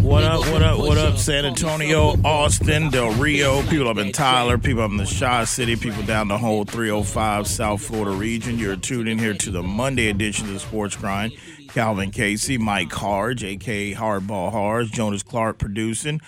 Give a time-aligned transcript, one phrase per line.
[0.00, 4.58] What up, what up, what up, San Antonio, Austin, Del Rio, people up in Tyler,
[4.58, 8.58] people up in the Shaw City, people down the whole 305 South Florida region.
[8.58, 11.32] You're tuned in here to the Monday edition of the Sports Grind.
[11.68, 16.20] Calvin Casey, Mike Harge, aka Hardball Harge, Jonas Clark producing.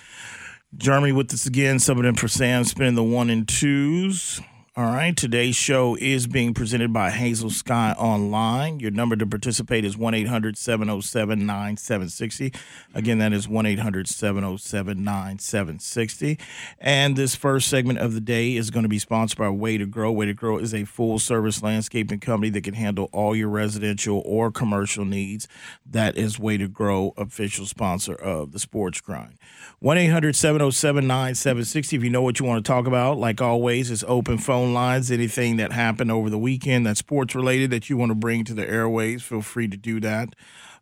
[0.77, 4.41] Jeremy with us again, some of them for Sam spinning the one and twos.
[4.79, 8.79] All right, today's show is being presented by Hazel Sky Online.
[8.79, 12.53] Your number to participate is 1 800 707 9760.
[12.93, 16.39] Again, that is 1 800 707 9760.
[16.79, 19.85] And this first segment of the day is going to be sponsored by Way to
[19.85, 20.13] Grow.
[20.13, 24.23] Way to Grow is a full service landscaping company that can handle all your residential
[24.25, 25.49] or commercial needs.
[25.85, 29.39] That is Way to Grow, official sponsor of the Sports Grind.
[29.79, 31.97] 1 800 707 9760.
[31.97, 35.11] If you know what you want to talk about, like always, it's open phone lines.
[35.11, 38.53] Anything that happened over the weekend that's sports related that you want to bring to
[38.53, 40.35] the airways, feel free to do that.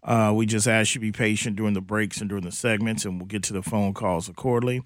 [0.07, 3.03] Uh, we just ask you to be patient during the breaks and during the segments,
[3.03, 4.81] and we'll get to the phone calls accordingly.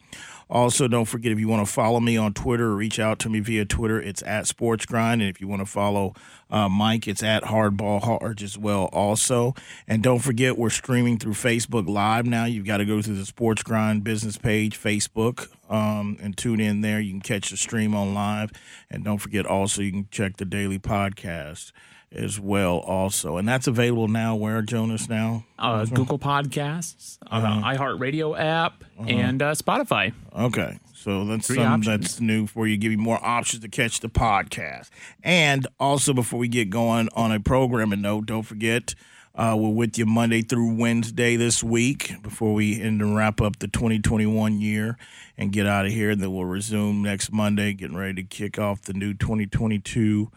[0.49, 3.29] Also, don't forget if you want to follow me on Twitter or reach out to
[3.29, 5.21] me via Twitter, it's at Sports Grind.
[5.21, 6.13] And if you want to follow
[6.49, 9.53] uh, Mike, it's at Hardball Hard as well, also.
[9.87, 12.45] And don't forget, we're streaming through Facebook Live now.
[12.45, 16.81] You've got to go to the Sports Grind business page, Facebook, um, and tune in
[16.81, 16.99] there.
[16.99, 18.51] You can catch the stream on live.
[18.89, 21.71] And don't forget, also, you can check the daily podcast
[22.11, 23.37] as well also.
[23.37, 25.45] And that's available now where jonas now?
[25.57, 30.13] Uh, google podcasts uh, iheartradio app and uh, spotify.
[30.35, 32.03] Okay so that's Three something options.
[32.09, 34.89] that's new for you give you more options to catch the podcast.
[35.23, 38.93] And also before we get going on a programming note don't forget
[39.33, 43.59] uh, we're with you Monday through Wednesday this week before we end and wrap up
[43.59, 44.97] the 2021 year
[45.37, 46.09] and get out of here.
[46.09, 50.29] And then we'll resume next Monday, getting ready to kick off the new 2022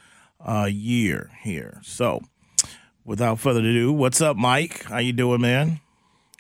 [0.45, 1.81] uh, year here.
[1.83, 2.20] So,
[3.05, 4.84] without further ado, what's up, Mike?
[4.84, 5.81] How you doing, man?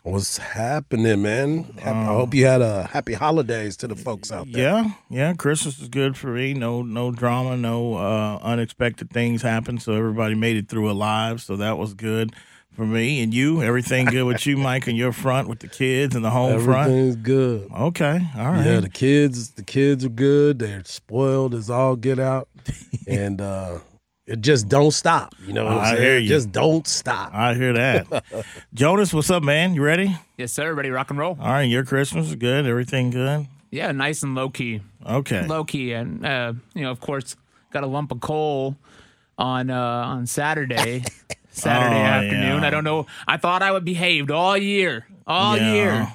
[0.04, 1.66] What's happening, man?
[1.82, 4.62] I hope you had a happy holidays to the folks out there.
[4.62, 5.32] Yeah, yeah.
[5.32, 6.52] Christmas is good for me.
[6.52, 11.40] No, no drama, no uh, unexpected things happened, so everybody made it through alive.
[11.40, 12.34] So that was good
[12.74, 13.62] for me and you.
[13.62, 16.90] Everything good with you, Mike, and your front with the kids and the home front.
[16.90, 17.70] Everything's good.
[17.72, 18.66] Okay, all right.
[18.66, 20.58] Yeah, the kids, the kids are good.
[20.58, 22.48] They're spoiled as all get out,
[23.06, 23.78] and uh,
[24.40, 25.34] just don't stop.
[25.46, 26.02] You know what I I'm saying?
[26.02, 26.28] hear It you.
[26.28, 27.34] Just don't stop.
[27.34, 28.24] I hear that.
[28.74, 29.74] Jonas, what's up, man?
[29.74, 30.16] You ready?
[30.36, 32.66] yes sir ready to rock and roll All right, your Christmas is good.
[32.66, 33.46] Everything good.
[33.70, 35.46] yeah nice and low key Okay.
[35.46, 37.36] low key and uh, you know of course
[37.70, 38.76] got a lump of coal
[39.38, 41.04] on uh, on saturday
[41.50, 42.66] saturday Oh, afternoon yeah.
[42.66, 45.72] i don't know i thought i would behaved all year all Yeah.
[45.74, 46.12] year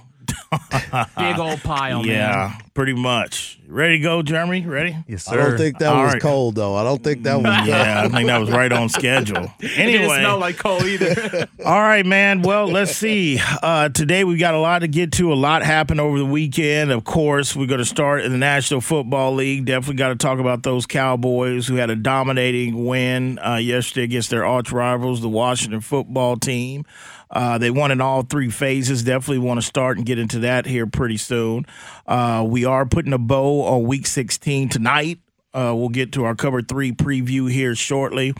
[1.18, 3.60] big old pile man Yeah, pretty much.
[3.68, 4.66] Ready to go, Jeremy?
[4.66, 4.98] Ready?
[5.08, 5.34] Yes, sir.
[5.40, 6.22] I don't think that All was right.
[6.22, 6.76] cold though.
[6.76, 7.68] I don't think that was.
[7.68, 9.44] Yeah, I think that was right on schedule.
[9.60, 12.42] it didn't Anyway, smell like coal either All right, man.
[12.42, 13.40] Well, let's see.
[13.62, 15.32] Uh, today we got a lot to get to.
[15.32, 16.92] A lot happened over the weekend.
[16.92, 19.66] Of course, we're going to start in the National Football League.
[19.66, 24.32] Definitely got to talk about those Cowboys who had a dominating win uh, yesterday against
[24.32, 26.86] their arch rivals, the Washington football team.
[27.32, 29.04] Uh, they won in all three phases.
[29.04, 31.66] Definitely want to start and get into that here pretty soon.
[32.08, 35.20] Uh, we are putting a bow on Week 16 tonight.
[35.54, 38.34] Uh, we'll get to our cover three preview here shortly.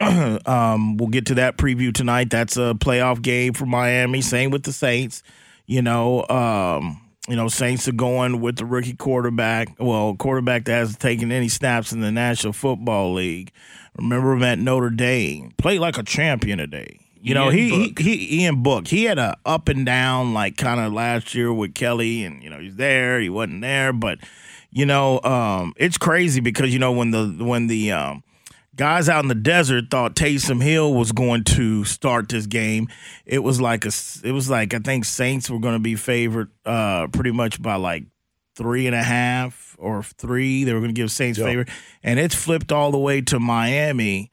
[0.00, 2.30] um, we'll get to that preview tonight.
[2.30, 4.20] That's a playoff game for Miami.
[4.20, 5.22] Same with the Saints.
[5.66, 9.76] You know, um, you know, Saints are going with the rookie quarterback.
[9.78, 13.52] Well, quarterback that hasn't taken any snaps in the National Football League.
[13.96, 15.52] Remember him at Notre Dame.
[15.56, 17.01] Played like a champion today.
[17.22, 17.98] You know, he, he Book.
[18.00, 18.88] he Ian Book.
[18.88, 22.50] He had a up and down like kind of last year with Kelly, and you
[22.50, 24.18] know he's there, he wasn't there, but
[24.70, 28.24] you know, um, it's crazy because you know when the when the um,
[28.74, 32.88] guys out in the desert thought Taysom Hill was going to start this game,
[33.24, 33.92] it was like a
[34.24, 37.76] it was like I think Saints were going to be favored uh, pretty much by
[37.76, 38.04] like
[38.56, 40.64] three and a half or three.
[40.64, 41.44] They were going to give Saints Yeah.
[41.46, 41.66] favor,
[42.02, 44.30] and it's flipped all the way to Miami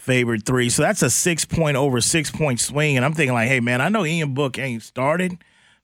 [0.00, 0.70] favored three.
[0.70, 2.96] So that's a six point over six point swing.
[2.96, 5.38] And I'm thinking like, hey man, I know Ian Book ain't started,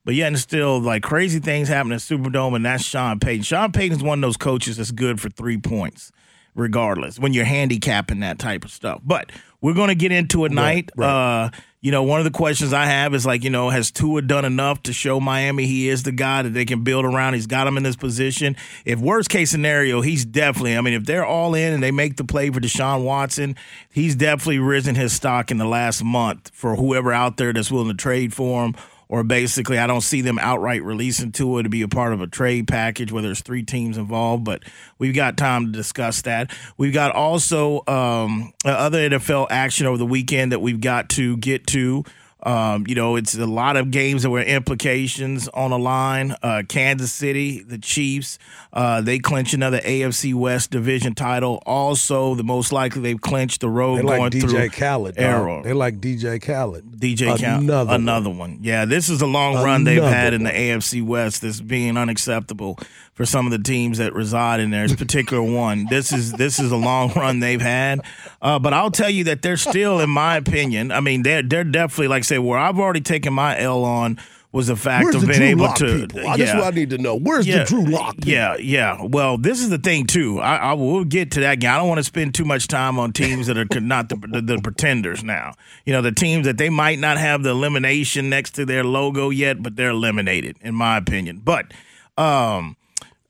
[0.05, 3.43] but yet and still like crazy things happen at Superdome, and that's Sean Payton.
[3.43, 6.13] Sean Payton's one of those coaches that's good for three points,
[6.57, 9.01] regardless when you're handicapping that type of stuff.
[9.05, 9.31] But
[9.61, 10.91] we're gonna get into it night.
[10.99, 11.51] Uh,
[11.87, 14.45] you know, one of the questions I have is like, you know, has Tua done
[14.45, 17.35] enough to show Miami he is the guy that they can build around?
[17.35, 18.57] He's got him in this position.
[18.85, 22.17] If worst case scenario, he's definitely, I mean, if they're all in and they make
[22.17, 23.55] the play for Deshaun Watson,
[23.89, 27.89] he's definitely risen his stock in the last month for whoever out there that's willing
[27.89, 28.75] to trade for him.
[29.09, 32.27] Or basically, I don't see them outright releasing Tua to be a part of a
[32.27, 34.45] trade package where there's three teams involved.
[34.45, 34.65] But
[34.99, 36.51] we've got time to discuss that.
[36.77, 41.37] We've got also um, uh, other NFL action over the weekend that we've got to
[41.37, 42.05] get to.
[42.47, 46.35] Um, you know, it's a lot of games that were implications on the line.
[46.43, 48.39] Uh, Kansas City, the Chiefs,
[48.73, 51.61] uh, they clinch another AFC West division title.
[51.67, 55.19] Also, the most likely they've clinched the road They going like DJ through Khaled.
[55.19, 55.63] Arrow.
[55.65, 56.85] They like DJ Khaled.
[57.01, 58.39] DJ Cal- Another another, one.
[58.39, 58.59] one.
[58.63, 60.51] Yeah, this is a long run they've Another had in the.
[60.51, 62.79] AFC West that's being unacceptable
[63.17, 64.87] for some of the teams that reside in there.
[64.87, 65.87] This particular one.
[65.87, 68.03] This is this is a long run they've had.
[68.41, 71.65] Uh, but I'll tell you that they're still, in my opinion, I mean, they're they're
[71.65, 74.19] definitely like I say, where I've already taken my L on
[74.53, 76.23] was the fact Where's of the being able Lock to people?
[76.37, 77.17] That's what I need to know.
[77.17, 78.31] Where's the Drew Lock people?
[78.31, 79.03] yeah, yeah.
[79.03, 80.41] Well, this is the thing too.
[80.41, 81.61] I, I will get to that.
[81.61, 81.71] Game.
[81.71, 84.41] I don't want to spend too much time on teams that are not the, the,
[84.41, 85.55] the pretenders now.
[85.85, 89.31] You know, the teams that they might not have the elimination next to their logo
[89.31, 91.43] yet, but they're eliminated, in my opinion.
[91.45, 91.73] But
[92.17, 92.77] um,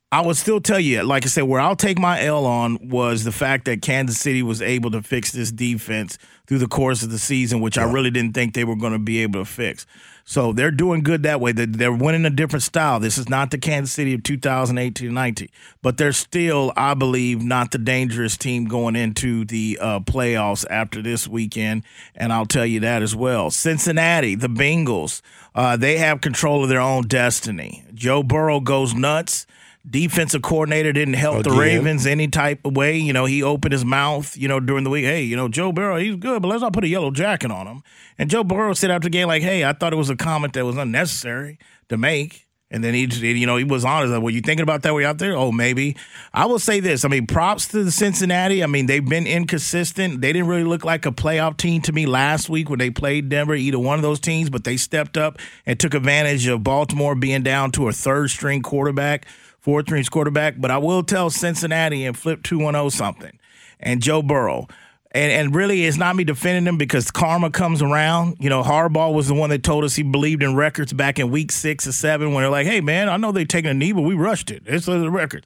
[0.09, 3.25] I would still tell you, like I said, where I'll take my L on was
[3.25, 6.17] the fact that Kansas City was able to fix this defense
[6.47, 8.99] through the course of the season, which I really didn't think they were going to
[8.99, 9.85] be able to fix.
[10.23, 11.51] So they're doing good that way.
[11.51, 13.01] They're, they're winning a different style.
[13.01, 15.49] This is not the Kansas City of 2018 19,
[15.81, 21.01] but they're still, I believe, not the dangerous team going into the uh, playoffs after
[21.01, 21.83] this weekend.
[22.15, 23.51] And I'll tell you that as well.
[23.51, 25.21] Cincinnati, the Bengals,
[25.53, 27.83] uh, they have control of their own destiny.
[27.93, 29.45] Joe Burrow goes nuts
[29.89, 32.97] defensive coordinator didn't help the Ravens any type of way.
[32.97, 35.05] You know, he opened his mouth, you know, during the week.
[35.05, 37.67] Hey, you know, Joe Burrow, he's good, but let's not put a yellow jacket on
[37.67, 37.83] him.
[38.17, 40.53] And Joe Burrow said after the game, like, hey, I thought it was a comment
[40.53, 41.57] that was unnecessary
[41.89, 42.47] to make.
[42.69, 44.11] And then he, you know, he was honest.
[44.11, 44.93] Like, were you thinking about that?
[44.93, 45.33] Were you out there?
[45.33, 45.95] Oh, maybe.
[46.33, 47.05] I will say this.
[47.05, 48.61] I mean, props to the Cincinnati.
[48.61, 50.19] I mean, they've been inconsistent.
[50.19, 53.29] They didn't really look like a playoff team to me last week when they played
[53.29, 57.15] Denver, either one of those teams, but they stepped up and took advantage of Baltimore
[57.15, 59.25] being down to a third string quarterback
[59.67, 60.55] fourth string quarterback.
[60.57, 63.37] But I will tell Cincinnati and flip 210 something.
[63.81, 64.67] And Joe Burrow.
[65.11, 68.37] And, and really, it's not me defending him because karma comes around.
[68.39, 71.31] You know, Harbaugh was the one that told us he believed in records back in
[71.31, 73.91] week six or seven when they're like, hey, man, I know they're taking a knee,
[73.91, 74.63] but we rushed it.
[74.65, 75.45] It's the record.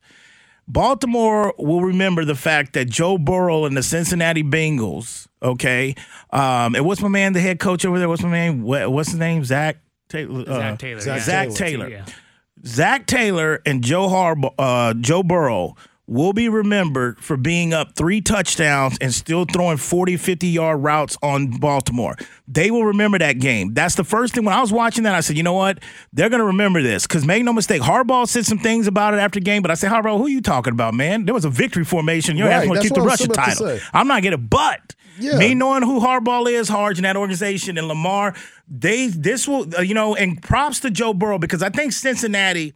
[0.68, 5.96] Baltimore will remember the fact that Joe Burrow and the Cincinnati Bengals, okay,
[6.30, 8.08] um, and what's my man, the head coach over there?
[8.08, 8.62] What's my name?
[8.62, 9.44] What, what's his name?
[9.44, 9.78] Zac
[10.10, 10.42] Taylor.
[10.42, 11.00] uh, Zac Taylor.
[11.02, 11.24] Zac yeah.
[11.24, 11.56] Zac Taylor.
[11.56, 11.90] Taylor.
[11.90, 12.06] Yeah.
[12.66, 15.76] Zac Taylor and Joe Harbaugh, uh, Joe Burrow
[16.12, 21.18] will be remembered for being up three touchdowns and still throwing 40, 50 yard routes
[21.24, 22.18] on Baltimore.
[22.50, 23.74] They will remember that game.
[23.74, 24.44] That's the first thing.
[24.44, 25.80] When I was watching that, I said, you know what?
[26.12, 29.18] They're going to remember this because make no mistake, Harbaugh said some things about it
[29.22, 31.24] after the game, but I said, Harbaugh, who are you talking about, man?
[31.24, 32.36] There was a victory formation.
[32.36, 33.80] You're Right, asking to keep the what I was Russian title.
[33.94, 35.38] I'm not getting it, but Yeah.
[35.38, 38.36] me knowing who Harbaugh is, Harge, in that organization, and Lamar,
[38.68, 42.74] they this will uh, you know, and props to Joe Burrow because I think Cincinnati.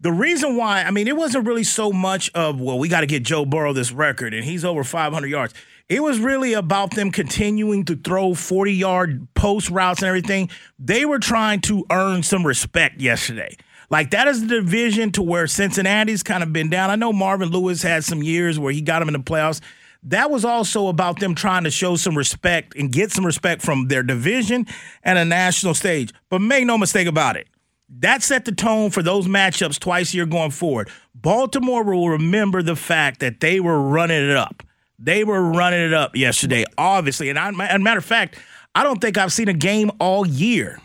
[0.00, 3.06] The reason why, I mean, it wasn't really so much of well, we got to
[3.06, 5.54] get Joe Burrow this record, and he's over 500 yards.
[5.88, 10.50] It was really about them continuing to throw 40 yard post routes and everything.
[10.78, 13.56] They were trying to earn some respect yesterday.
[13.88, 16.90] Like that is the division to where Cincinnati's kind of been down.
[16.90, 19.60] I know Marvin Lewis had some years where he got him in the playoffs.
[20.02, 23.88] That was also about them trying to show some respect and get some respect from
[23.88, 24.66] their division
[25.02, 26.12] and a national stage.
[26.28, 27.48] But make no mistake about it.
[27.88, 30.90] That set the tone for those matchups twice a year going forward.
[31.14, 34.62] Baltimore will remember the fact that they were running it up.
[34.98, 37.30] They were running it up yesterday, obviously.
[37.30, 38.38] And I, as a matter of fact,
[38.74, 40.80] I don't think I've seen a game all year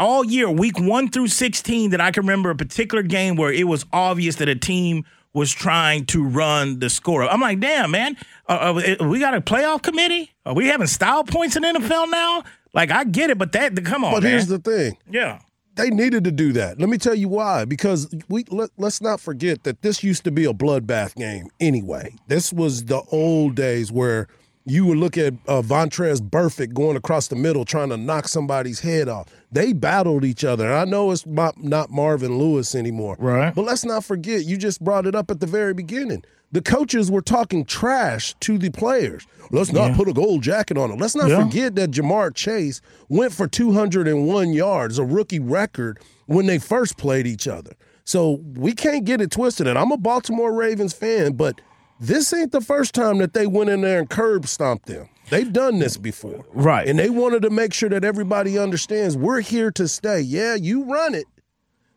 [0.00, 3.68] all year, week one through 16, that I can remember a particular game where it
[3.68, 7.22] was obvious that a team was trying to run the score.
[7.28, 8.16] I'm like, damn, man,
[8.48, 10.32] uh, uh, we got a playoff committee?
[10.44, 12.42] Are we having style points in NFL now?
[12.72, 14.32] Like, I get it, but that, come on, But man.
[14.32, 14.96] here's the thing.
[15.08, 15.40] yeah.
[15.80, 16.78] They needed to do that.
[16.78, 17.64] Let me tell you why.
[17.64, 22.14] Because we let, let's not forget that this used to be a bloodbath game anyway.
[22.28, 24.28] This was the old days where
[24.66, 28.80] you would look at uh, Vontaze Burfict going across the middle trying to knock somebody's
[28.80, 29.26] head off.
[29.50, 30.66] They battled each other.
[30.66, 33.16] And I know it's not, not Marvin Lewis anymore.
[33.18, 33.54] Right.
[33.54, 36.22] But let's not forget, you just brought it up at the very beginning.
[36.52, 39.24] The coaches were talking trash to the players.
[39.52, 40.98] Let's not put a gold jacket on them.
[40.98, 41.44] Let's not Yeah.
[41.44, 47.26] forget that Ja'Marr Chase went for 201 yards, a rookie record, when they first played
[47.26, 47.72] each other.
[48.04, 49.66] So we can't get it twisted.
[49.68, 51.60] And I'm a Baltimore Ravens fan, but
[52.00, 55.08] this ain't the first time that they went in there and curb stomped them.
[55.28, 56.44] They've done this before.
[56.52, 56.88] Right.
[56.88, 60.20] And they wanted to make sure that everybody understands we're here to stay.
[60.20, 61.26] Yeah, you run it.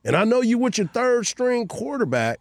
[0.04, 2.40] And I know you with your third string quarterback,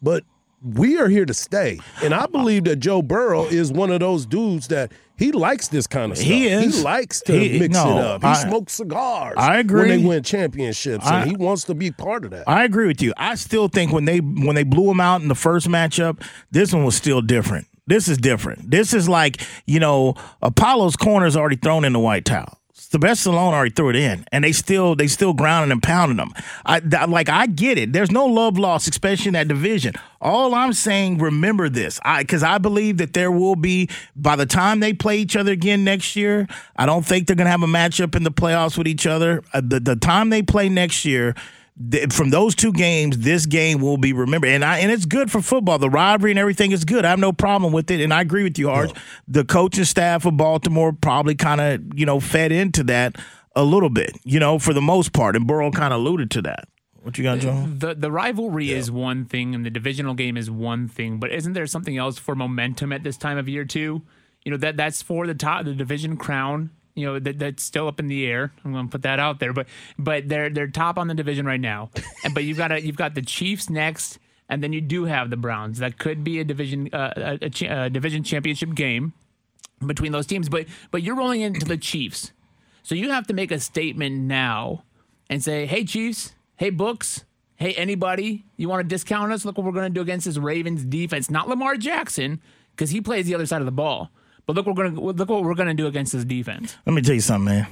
[0.00, 0.24] but
[0.62, 1.78] we are here to stay.
[2.02, 4.92] And I believe that Joe Burrow is one of those dudes that
[5.22, 6.28] he likes this kind of stuff.
[6.28, 6.76] He is.
[6.78, 8.22] He likes to He- mix no, it up.
[8.22, 9.34] He I- smokes cigars.
[9.36, 9.88] I agree.
[9.88, 12.48] When they win championships, I- and he wants to be part of that.
[12.48, 13.12] I agree with you.
[13.16, 16.72] I still think when they when they blew him out in the first matchup, this
[16.72, 17.66] one was still different.
[17.86, 18.70] This is different.
[18.70, 22.58] This is like you know Apollo's corner is already thrown in the white towel.
[22.92, 26.34] Sylvester Stallone already threw it in, and they still they still grounding and pounding them.
[26.66, 27.94] I that, like I get it.
[27.94, 29.94] There's no love lost, especially in that division.
[30.20, 34.44] All I'm saying, remember this, I because I believe that there will be by the
[34.44, 36.46] time they play each other again next year.
[36.76, 39.42] I don't think they're gonna have a matchup in the playoffs with each other.
[39.54, 41.34] Uh, the the time they play next year
[42.10, 45.40] from those two games, this game will be remembered, and I and it's good for
[45.40, 45.78] football.
[45.78, 47.04] The rivalry and everything is good.
[47.04, 48.92] I have no problem with it, and I agree with you, Arch.
[49.26, 53.16] The coaching staff of Baltimore probably kind of you know fed into that
[53.56, 56.42] a little bit, you know, for the most part, and Burrow kind of alluded to
[56.42, 56.68] that.
[57.02, 57.78] What you got, John?
[57.78, 58.76] The the rivalry yeah.
[58.76, 62.18] is one thing, and the divisional game is one thing, but isn't there something else
[62.18, 64.02] for momentum at this time of year too?
[64.44, 67.88] You know that that's for the top the division crown you know that, that's still
[67.88, 68.52] up in the air.
[68.64, 69.66] I'm going to put that out there, but
[69.98, 71.90] but they're they're top on the division right now.
[72.24, 74.18] and but you've got a, you've got the Chiefs next,
[74.48, 75.78] and then you do have the Browns.
[75.78, 79.12] That could be a division uh, a, a, a division championship game
[79.84, 80.48] between those teams.
[80.48, 82.32] But but you're rolling into the Chiefs,
[82.82, 84.84] so you have to make a statement now
[85.30, 87.24] and say, hey Chiefs, hey books.
[87.56, 89.44] Hey, anybody, you want to discount us?
[89.44, 91.30] Look what we're going to do against this Ravens defense.
[91.30, 92.40] Not Lamar Jackson,
[92.74, 94.10] because he plays the other side of the ball.
[94.46, 96.76] But look, we're gonna look what we're gonna do against this defense.
[96.86, 97.66] Let me tell you something, man.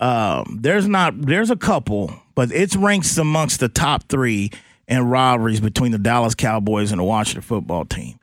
[0.00, 4.50] Um, there's not there's a couple, but it's ranks amongst the top three
[4.88, 8.18] in rivalries between the Dallas Cowboys and the Washington football team.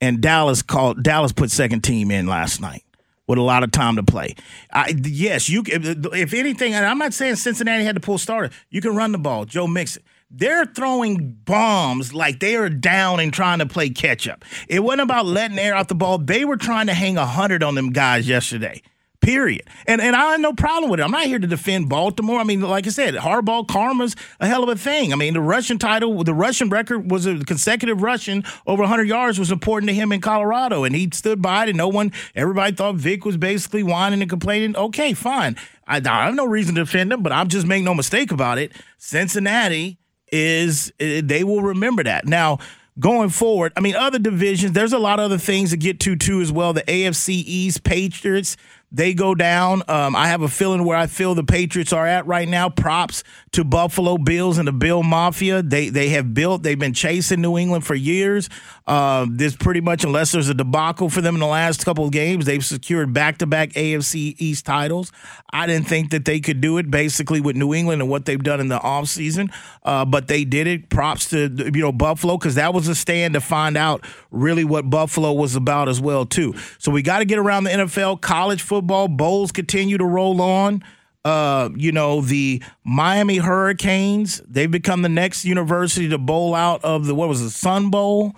[0.00, 2.84] And Dallas called Dallas put second team in last night
[3.26, 4.34] with a lot of time to play.
[4.72, 8.54] I, yes, you if anything, and I'm not saying Cincinnati had to pull starter.
[8.70, 13.32] You can run the ball, Joe Mixon they're throwing bombs like they are down and
[13.32, 14.44] trying to play catch up.
[14.68, 16.18] It wasn't about letting air out the ball.
[16.18, 18.82] They were trying to hang a hundred on them guys yesterday.
[19.20, 19.62] Period.
[19.86, 21.02] And and I have no problem with it.
[21.02, 22.38] I'm not here to defend Baltimore.
[22.38, 25.12] I mean, like I said, hardball karma's a hell of a thing.
[25.12, 29.38] I mean, the Russian title, the Russian record was a consecutive Russian over 100 yards
[29.38, 31.70] was important to him in Colorado, and he stood by it.
[31.70, 34.76] And no one, everybody thought Vic was basically whining and complaining.
[34.76, 35.56] Okay, fine.
[35.88, 38.58] I, I have no reason to defend him, but I'm just make no mistake about
[38.58, 38.72] it.
[38.98, 39.98] Cincinnati
[40.32, 42.26] is eh, they will remember that.
[42.26, 42.58] Now,
[42.98, 46.16] going forward, I mean, other divisions, there's a lot of other things to get to
[46.16, 46.72] too as well.
[46.72, 48.56] The AFC East Patriots,
[48.92, 49.82] they go down.
[49.88, 52.68] Um, I have a feeling where I feel the Patriots are at right now.
[52.68, 55.62] Props to Buffalo Bills and the Bill Mafia.
[55.62, 56.62] They they have built.
[56.62, 58.48] They've been chasing New England for years.
[58.86, 62.12] Uh, this pretty much, unless there's a debacle for them in the last couple of
[62.12, 65.10] games, they've secured back to back AFC East titles.
[65.50, 68.42] I didn't think that they could do it basically with New England and what they've
[68.42, 69.52] done in the offseason,
[69.82, 70.88] uh, but they did it.
[70.88, 74.88] Props to you know Buffalo because that was a stand to find out really what
[74.88, 76.54] Buffalo was about as well too.
[76.78, 80.82] So we got to get around the NFL, college football, bowls continue to roll on.
[81.24, 87.06] Uh, you know, the Miami Hurricanes, they've become the next university to bowl out of
[87.06, 88.36] the, what was the Sun Bowl?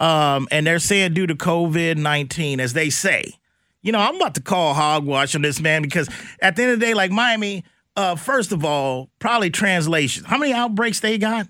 [0.00, 3.34] Um, and they're saying due to COVID 19, as they say.
[3.82, 6.08] You know, I'm about to call hogwash on this man because
[6.40, 7.64] at the end of the day, like Miami,
[7.96, 10.24] uh, first of all, probably translation.
[10.24, 11.46] How many outbreaks they got?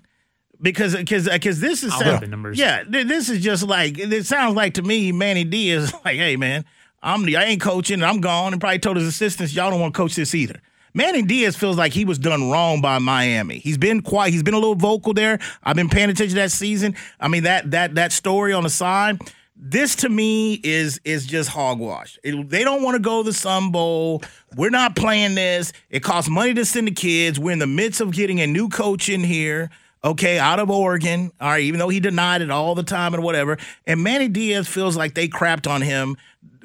[0.61, 2.59] Because because because this is sound, numbers.
[2.59, 5.11] yeah, this is just like it sounds like to me.
[5.11, 6.65] Manny D is like, hey man,
[7.03, 9.79] I'm the I ain't coaching, and I'm gone, and probably told his assistants, y'all don't
[9.79, 10.61] want to coach this either.
[10.93, 13.59] Manny Diaz feels like he was done wrong by Miami.
[13.59, 14.31] He's been quiet.
[14.31, 15.39] He's been a little vocal there.
[15.63, 16.95] I've been paying attention that season.
[17.19, 19.21] I mean that that that story on the side.
[19.55, 22.19] This to me is is just hogwash.
[22.23, 24.21] It, they don't want to go to the Sun Bowl.
[24.57, 25.71] We're not playing this.
[25.89, 27.39] It costs money to send the kids.
[27.39, 29.69] We're in the midst of getting a new coach in here
[30.03, 33.23] okay, out of Oregon, all right, even though he denied it all the time and
[33.23, 33.57] whatever.
[33.85, 36.17] And Manny Diaz feels like they crapped on him.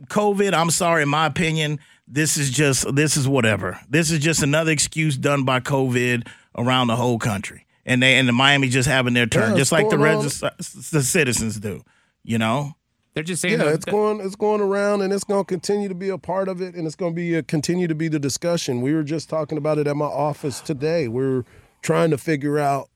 [0.09, 3.81] COVID, I'm sorry, in my opinion, this is just this is whatever.
[3.89, 6.27] This is just another excuse done by COVID
[6.57, 9.73] around the whole country, and they and the Miami just having their turn, yeah, just
[9.73, 11.83] like the res- the citizens do.
[12.23, 12.75] You know,
[13.15, 13.59] they're just saying.
[13.59, 16.49] Yeah, it's going it's going around, and it's going to continue to be a part
[16.49, 18.83] of it, and it's going to be a, continue to be the discussion.
[18.83, 21.09] We were just talking about it at my office today.
[21.09, 21.45] We're
[21.83, 22.89] trying to figure out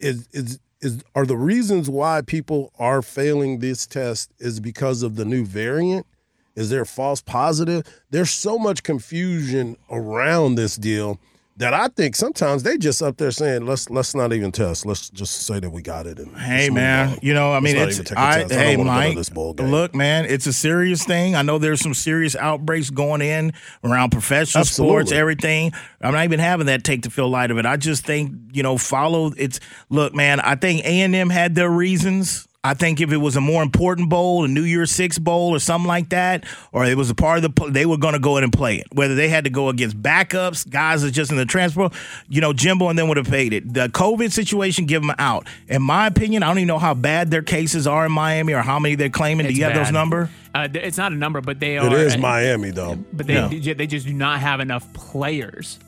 [0.00, 5.16] is is is are the reasons why people are failing this test is because of
[5.16, 6.06] the new variant
[6.54, 7.84] is there a false positive?
[8.10, 11.18] There's so much confusion around this deal
[11.56, 14.86] that I think sometimes they just up there saying, "Let's let's not even test.
[14.86, 18.12] Let's just say that we got it." And hey, man, you know, I mean, it's
[18.12, 21.36] I, hey, Mike, look, man, it's a serious thing.
[21.36, 23.52] I know there's some serious outbreaks going in
[23.84, 24.92] around professional Absolutely.
[24.92, 25.72] sports, everything.
[26.00, 27.66] I'm not even having that take the feel light of it.
[27.66, 29.32] I just think you know, follow.
[29.36, 30.40] It's look, man.
[30.40, 33.60] I think A and M had their reasons I think if it was a more
[33.60, 37.14] important bowl, a New Year's Six bowl or something like that, or it was a
[37.14, 38.86] part of the, they were going to go in and play it.
[38.92, 41.90] Whether they had to go against backups, guys that's just in the transfer,
[42.28, 43.74] you know, Jimbo and them would have paid it.
[43.74, 45.48] The COVID situation, give them out.
[45.66, 48.62] In my opinion, I don't even know how bad their cases are in Miami or
[48.62, 49.46] how many they're claiming.
[49.46, 50.30] It's Do you have those number?
[50.54, 51.86] Uh, it's not a number, but they are.
[51.88, 52.94] It is Miami though.
[53.12, 53.74] But they Yeah.
[53.74, 55.80] they just do not have enough players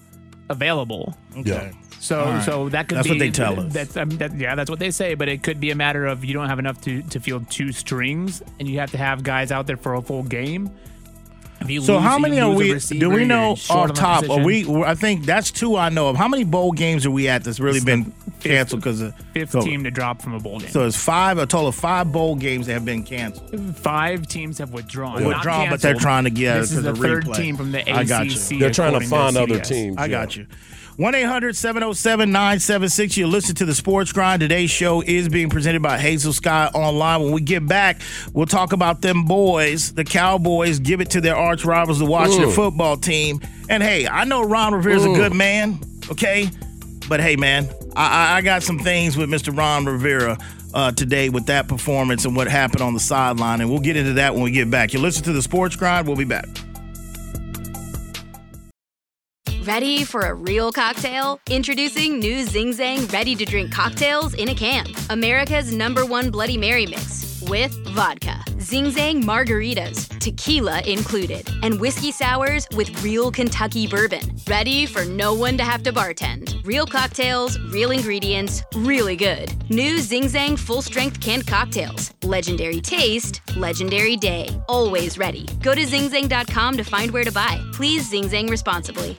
[0.48, 1.16] available.
[1.36, 1.70] Yeah.
[2.04, 2.44] So right.
[2.44, 3.72] so that could That's be what they tell us.
[3.72, 5.14] That's I mean, that, yeah, that's what they say.
[5.14, 7.72] But it could be a matter of you don't have enough to to field two
[7.72, 10.70] strings, and you have to have guys out there for a full game.
[11.60, 12.78] So lose- how many are we?
[12.78, 14.28] Do we know off top?
[14.28, 14.70] Are we?
[14.84, 16.16] I think that's two I know of.
[16.16, 19.14] How many bowl games are we at that's really is been fifth- canceled because of
[19.32, 20.68] fifth so, team to drop from a bowl game?
[20.68, 21.38] So it's five.
[21.38, 23.76] A total of five bowl games that have been canceled.
[23.76, 25.24] Five teams have withdrawn.
[25.24, 27.96] Withdrawn, but they're trying to get This is the third team from the ACC.
[27.96, 28.58] I got you.
[28.58, 29.96] They're trying to find other teams.
[29.96, 30.46] I got you.
[30.96, 33.16] 1 800 707 976.
[33.16, 34.40] You listen to the Sports Grind.
[34.40, 37.20] Today's show is being presented by Hazel Sky Online.
[37.24, 38.00] When we get back,
[38.32, 42.50] we'll talk about them boys, the Cowboys, give it to their arch rivals, the Washington
[42.50, 42.54] Mm.
[42.54, 43.40] football team.
[43.68, 45.16] And hey, I know Ron Rivera's a Mm.
[45.16, 45.80] good man,
[46.12, 46.48] okay?
[47.08, 49.56] But hey, man, I, I, I got some things with Mr.
[49.56, 50.38] Ron Rivera.
[50.72, 54.14] Uh, today, with that performance and what happened on the sideline, and we'll get into
[54.14, 54.92] that when we get back.
[54.92, 56.04] You listen to the Sports Grind.
[56.04, 56.48] We'll be back.
[59.66, 61.40] Ready for a real cocktail?
[61.48, 64.84] Introducing new Zing Zang ready to drink cocktails in a can.
[65.08, 72.12] America's number one Bloody Mary mix with vodka, Zing Zang margaritas, tequila included, and whiskey
[72.12, 74.36] sours with real Kentucky bourbon.
[74.46, 76.62] Ready for no one to have to bartend.
[76.66, 79.50] Real cocktails, real ingredients, really good.
[79.70, 82.12] New Zing Zang full strength canned cocktails.
[82.22, 84.46] Legendary taste, legendary day.
[84.68, 85.46] Always ready.
[85.62, 87.58] Go to zingzang.com to find where to buy.
[87.72, 89.18] Please Zing Zang responsibly.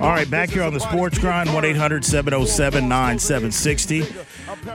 [0.00, 4.04] All right, back here on the Sports Grind, 1 800 707 9760.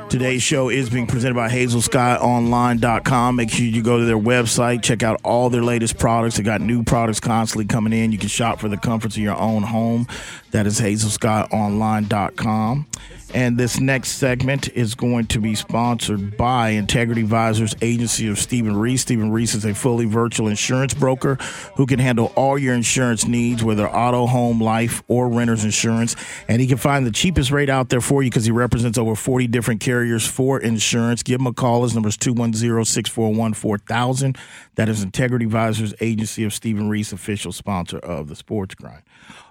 [0.08, 3.36] Today's show is being presented by HazelSkyOnline.com.
[3.36, 6.38] Make sure you go to their website, check out all their latest products.
[6.38, 8.14] They got new products constantly coming in.
[8.14, 10.08] You can shop for the comforts of your own home.
[10.52, 12.86] That is HazelSkyOnline.com.
[13.34, 18.78] And this next segment is going to be sponsored by Integrity Advisors Agency of Stephen
[18.78, 19.02] Reese.
[19.02, 21.36] Stephen Reese is a fully virtual insurance broker
[21.76, 26.16] who can handle all your insurance needs, whether auto, home, life, or renter's insurance.
[26.48, 29.16] And he can find the cheapest rate out there for you because he represents over
[29.16, 31.22] 40 different carriers for insurance.
[31.22, 31.84] Give him a call.
[31.84, 34.38] His number is 210 641 4000.
[34.78, 39.02] That is Integrity Advisors Agency of Stephen Reese, official sponsor of the Sports Grind.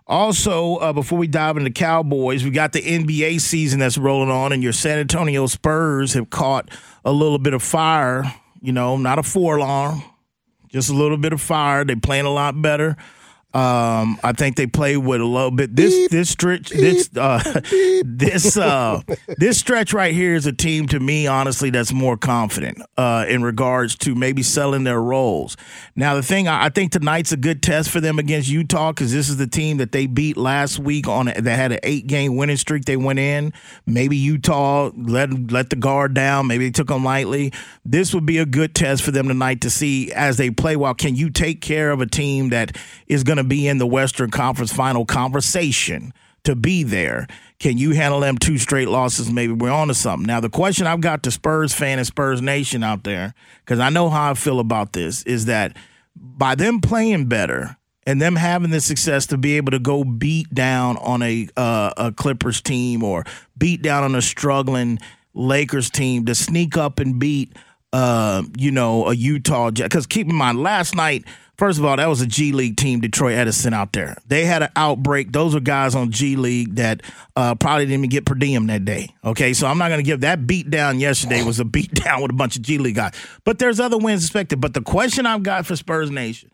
[0.07, 4.53] Also, uh, before we dive into Cowboys, we got the NBA season that's rolling on,
[4.53, 6.71] and your San Antonio Spurs have caught
[7.05, 8.23] a little bit of fire.
[8.63, 10.05] You know, not a four alarm,
[10.69, 11.85] just a little bit of fire.
[11.85, 12.97] They're playing a lot better.
[13.55, 15.75] Um, I think they play with a little bit.
[15.75, 17.63] This this stretch this uh,
[18.05, 19.01] this uh,
[19.39, 23.43] this stretch right here is a team to me, honestly, that's more confident uh, in
[23.43, 25.57] regards to maybe selling their roles.
[25.95, 29.11] Now, the thing I, I think tonight's a good test for them against Utah because
[29.11, 32.07] this is the team that they beat last week on a, that had an eight
[32.07, 32.85] game winning streak.
[32.85, 33.55] They went in.
[33.87, 36.47] Maybe Utah let let the guard down.
[36.47, 37.55] Maybe they took them lightly.
[37.87, 40.77] This would be a good test for them tonight to see as they play.
[40.77, 43.87] Well, can you take care of a team that is going to be in the
[43.87, 46.13] Western Conference Final conversation
[46.45, 47.27] to be there?
[47.59, 49.31] Can you handle them two straight losses?
[49.31, 50.27] Maybe we're on to something.
[50.27, 53.91] Now, the question I've got to Spurs fan and Spurs Nation out there, because I
[53.91, 55.77] know how I feel about this, is that
[56.15, 60.53] by them playing better and them having the success to be able to go beat
[60.55, 63.25] down on a uh, a Clippers team or
[63.59, 64.99] beat down on a struggling
[65.35, 67.53] Lakers team to sneak up and beat
[67.93, 71.25] uh, you know a Utah because keep in mind last night
[71.57, 74.17] First of all, that was a G League team, Detroit Edison out there.
[74.27, 75.33] They had an outbreak.
[75.33, 77.03] Those are guys on G League that
[77.35, 79.15] uh, probably didn't even get per diem that day.
[79.25, 82.21] Okay, so I'm not going to give that beat down yesterday was a beat down
[82.21, 83.15] with a bunch of G League guys.
[83.45, 84.61] But there's other wins expected.
[84.61, 86.51] But the question I've got for Spurs Nation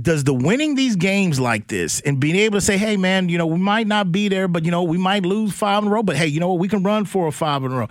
[0.00, 3.38] does the winning these games like this and being able to say, hey, man, you
[3.38, 5.92] know, we might not be there, but, you know, we might lose five in a
[5.92, 6.58] row, but hey, you know what?
[6.58, 7.88] We can run four or five in a row.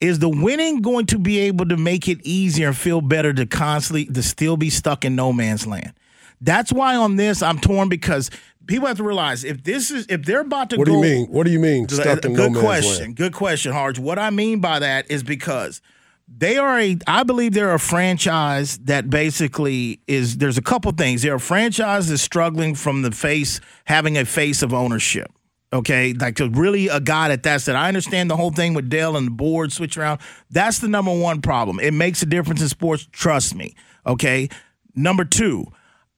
[0.00, 3.46] Is the winning going to be able to make it easier and feel better to
[3.46, 5.92] constantly to still be stuck in no man's land?
[6.40, 8.30] That's why on this I'm torn because
[8.66, 11.26] people have to realize if this is if they're about to What do you mean?
[11.26, 11.88] What do you mean?
[11.88, 13.04] Stuck in good no man's question.
[13.04, 13.16] land?
[13.16, 13.98] Good question, Harge.
[13.98, 15.80] What I mean by that is because
[16.28, 21.22] they are a I believe they're a franchise that basically is there's a couple things.
[21.22, 25.30] They're a franchise that's struggling from the face having a face of ownership.
[25.74, 27.74] Okay, like really a guy that that.
[27.74, 30.20] I understand the whole thing with Dell and the board switch around.
[30.48, 31.80] That's the number one problem.
[31.80, 33.08] It makes a difference in sports.
[33.10, 33.74] Trust me.
[34.06, 34.48] Okay.
[34.94, 35.66] Number two,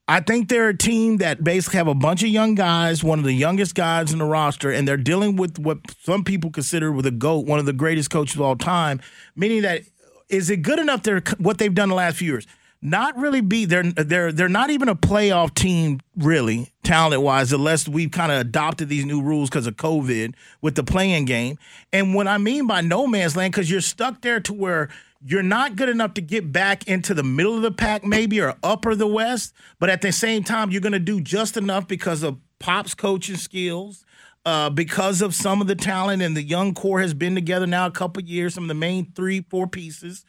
[0.07, 3.25] I think they're a team that basically have a bunch of young guys, one of
[3.25, 7.07] the youngest guys in the roster, and they're dealing with what some people consider with
[7.07, 9.01] a GOAT, one of the greatest coaches of all time,
[9.35, 9.81] meaning that
[10.29, 12.45] is it good enough they're what they've done the last few years?
[12.81, 17.87] Not really be they're they're they're not even a playoff team really talent wise unless
[17.87, 21.57] we've kind of adopted these new rules because of COVID with the playing game.
[21.91, 24.89] And what I mean by no man's land because you're stuck there to where
[25.25, 28.55] you're not good enough to get back into the middle of the pack, maybe, or
[28.63, 29.53] upper the West.
[29.79, 33.35] But at the same time, you're going to do just enough because of Pop's coaching
[33.35, 34.05] skills,
[34.45, 37.87] uh, because of some of the talent, and the young core has been together now
[37.87, 40.23] a couple years, some of the main three, four pieces.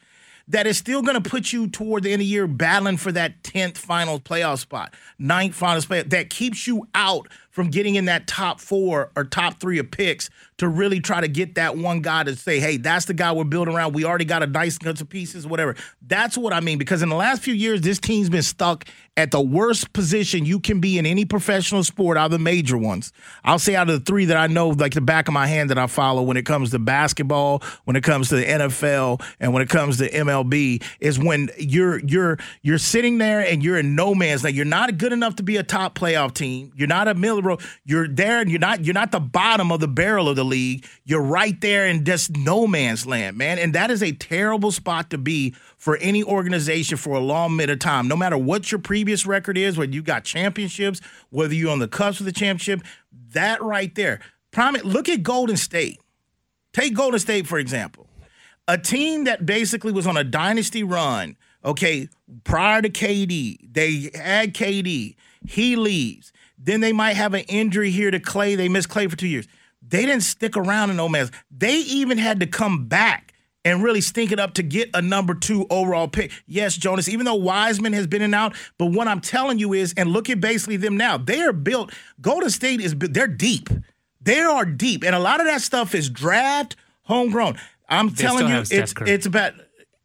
[0.48, 3.12] That is still going to put you toward the end of the year battling for
[3.12, 6.10] that 10th final playoff spot, ninth final spot.
[6.10, 10.30] That keeps you out from getting in that top four or top three of picks
[10.58, 13.42] to really try to get that one guy to say, hey, that's the guy we're
[13.42, 13.94] building around.
[13.94, 15.74] We already got a nice bunch of pieces, whatever.
[16.06, 16.78] That's what I mean.
[16.78, 18.84] Because in the last few years, this team's been stuck
[19.18, 22.78] at the worst position you can be in any professional sport out of the major
[22.78, 23.12] ones.
[23.42, 25.70] I'll say out of the three that I know, like the back of my hand
[25.70, 29.52] that I follow when it comes to basketball, when it comes to the NFL, and
[29.52, 33.96] when it comes to MLB, is when you're you're you're sitting there and you're in
[33.96, 34.54] no man's land.
[34.54, 36.72] You're not good enough to be a top playoff team.
[36.76, 37.42] You're not a middle
[37.84, 40.86] You're there and you're not you're not the bottom of the barrel of the league.
[41.04, 43.58] You're right there in just no man's land, man.
[43.58, 47.70] And that is a terrible spot to be for any organization for a long bit
[47.70, 48.08] of time.
[48.08, 51.88] No matter what your previous record is, whether you got championships, whether you're on the
[51.88, 52.82] cusp of the championship,
[53.32, 54.20] that right there.
[54.50, 56.00] Prime, look at Golden State.
[56.72, 58.06] Take Golden State, for example.
[58.66, 62.08] A team that basically was on a dynasty run, okay,
[62.44, 63.58] prior to KD.
[63.62, 65.16] They had KD.
[65.46, 66.32] He leaves.
[66.58, 68.56] Then they might have an injury here to Klay.
[68.56, 69.46] They missed Klay for two years.
[69.86, 71.30] They didn't stick around in man's.
[71.50, 73.32] They even had to come back
[73.64, 76.32] and really stink it up to get a number two overall pick.
[76.46, 79.72] Yes, Jonas, even though Wiseman has been in and out, but what I'm telling you
[79.72, 83.68] is, and look at basically them now, they are built, Golden State is, they're deep.
[84.20, 85.04] They are deep.
[85.04, 87.58] And a lot of that stuff is draft, homegrown.
[87.88, 89.10] I'm They telling you, it's Curry.
[89.10, 89.54] it's about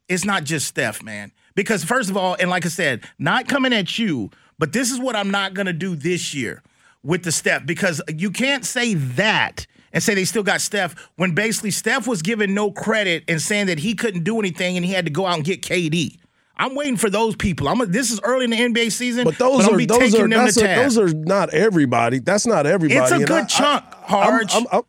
[0.08, 1.32] it's not just Steph, man.
[1.56, 5.00] Because first of all, and like I said, not coming at you, but this is
[5.00, 6.62] what I'm not gonna do this year
[7.04, 11.36] with the Steph because you can't say that and say they still got Steph when
[11.36, 14.92] basically Steph was given no credit and saying that he couldn't do anything and he
[14.94, 16.18] had to go out and get KD.
[16.56, 17.68] I'm waiting for those people.
[17.68, 17.80] I'm.
[17.92, 20.28] This is early in the NBA season, But those I'm gonna are be those are
[20.28, 22.20] to a, those are not everybody.
[22.20, 23.02] That's not everybody.
[23.02, 24.84] It's a And good I- chunk, I, I'm- I'm- I'm-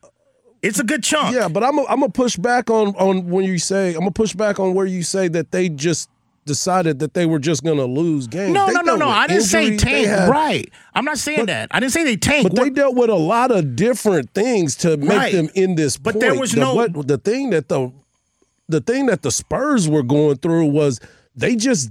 [0.61, 1.35] it's a good chunk.
[1.35, 4.11] yeah, but I'm i I'm gonna push back on on when you say I'm gonna
[4.11, 6.09] push back on where you say that they just
[6.45, 8.53] decided that they were just gonna lose games.
[8.53, 9.09] No, They no, no, no.
[9.09, 9.83] I didn't say injuries.
[9.83, 10.07] They tank.
[10.09, 10.71] had- right.
[10.95, 11.69] I'm not saying But- that.
[11.71, 12.45] I didn't say they tank.
[12.49, 15.33] But they dealt with a lot of different things to make Right.
[15.33, 15.97] them in this.
[15.97, 16.21] But point.
[16.21, 17.91] there was the, no- what, the thing that the
[18.69, 20.99] the thing that the Spurs were going through was
[21.37, 21.91] they just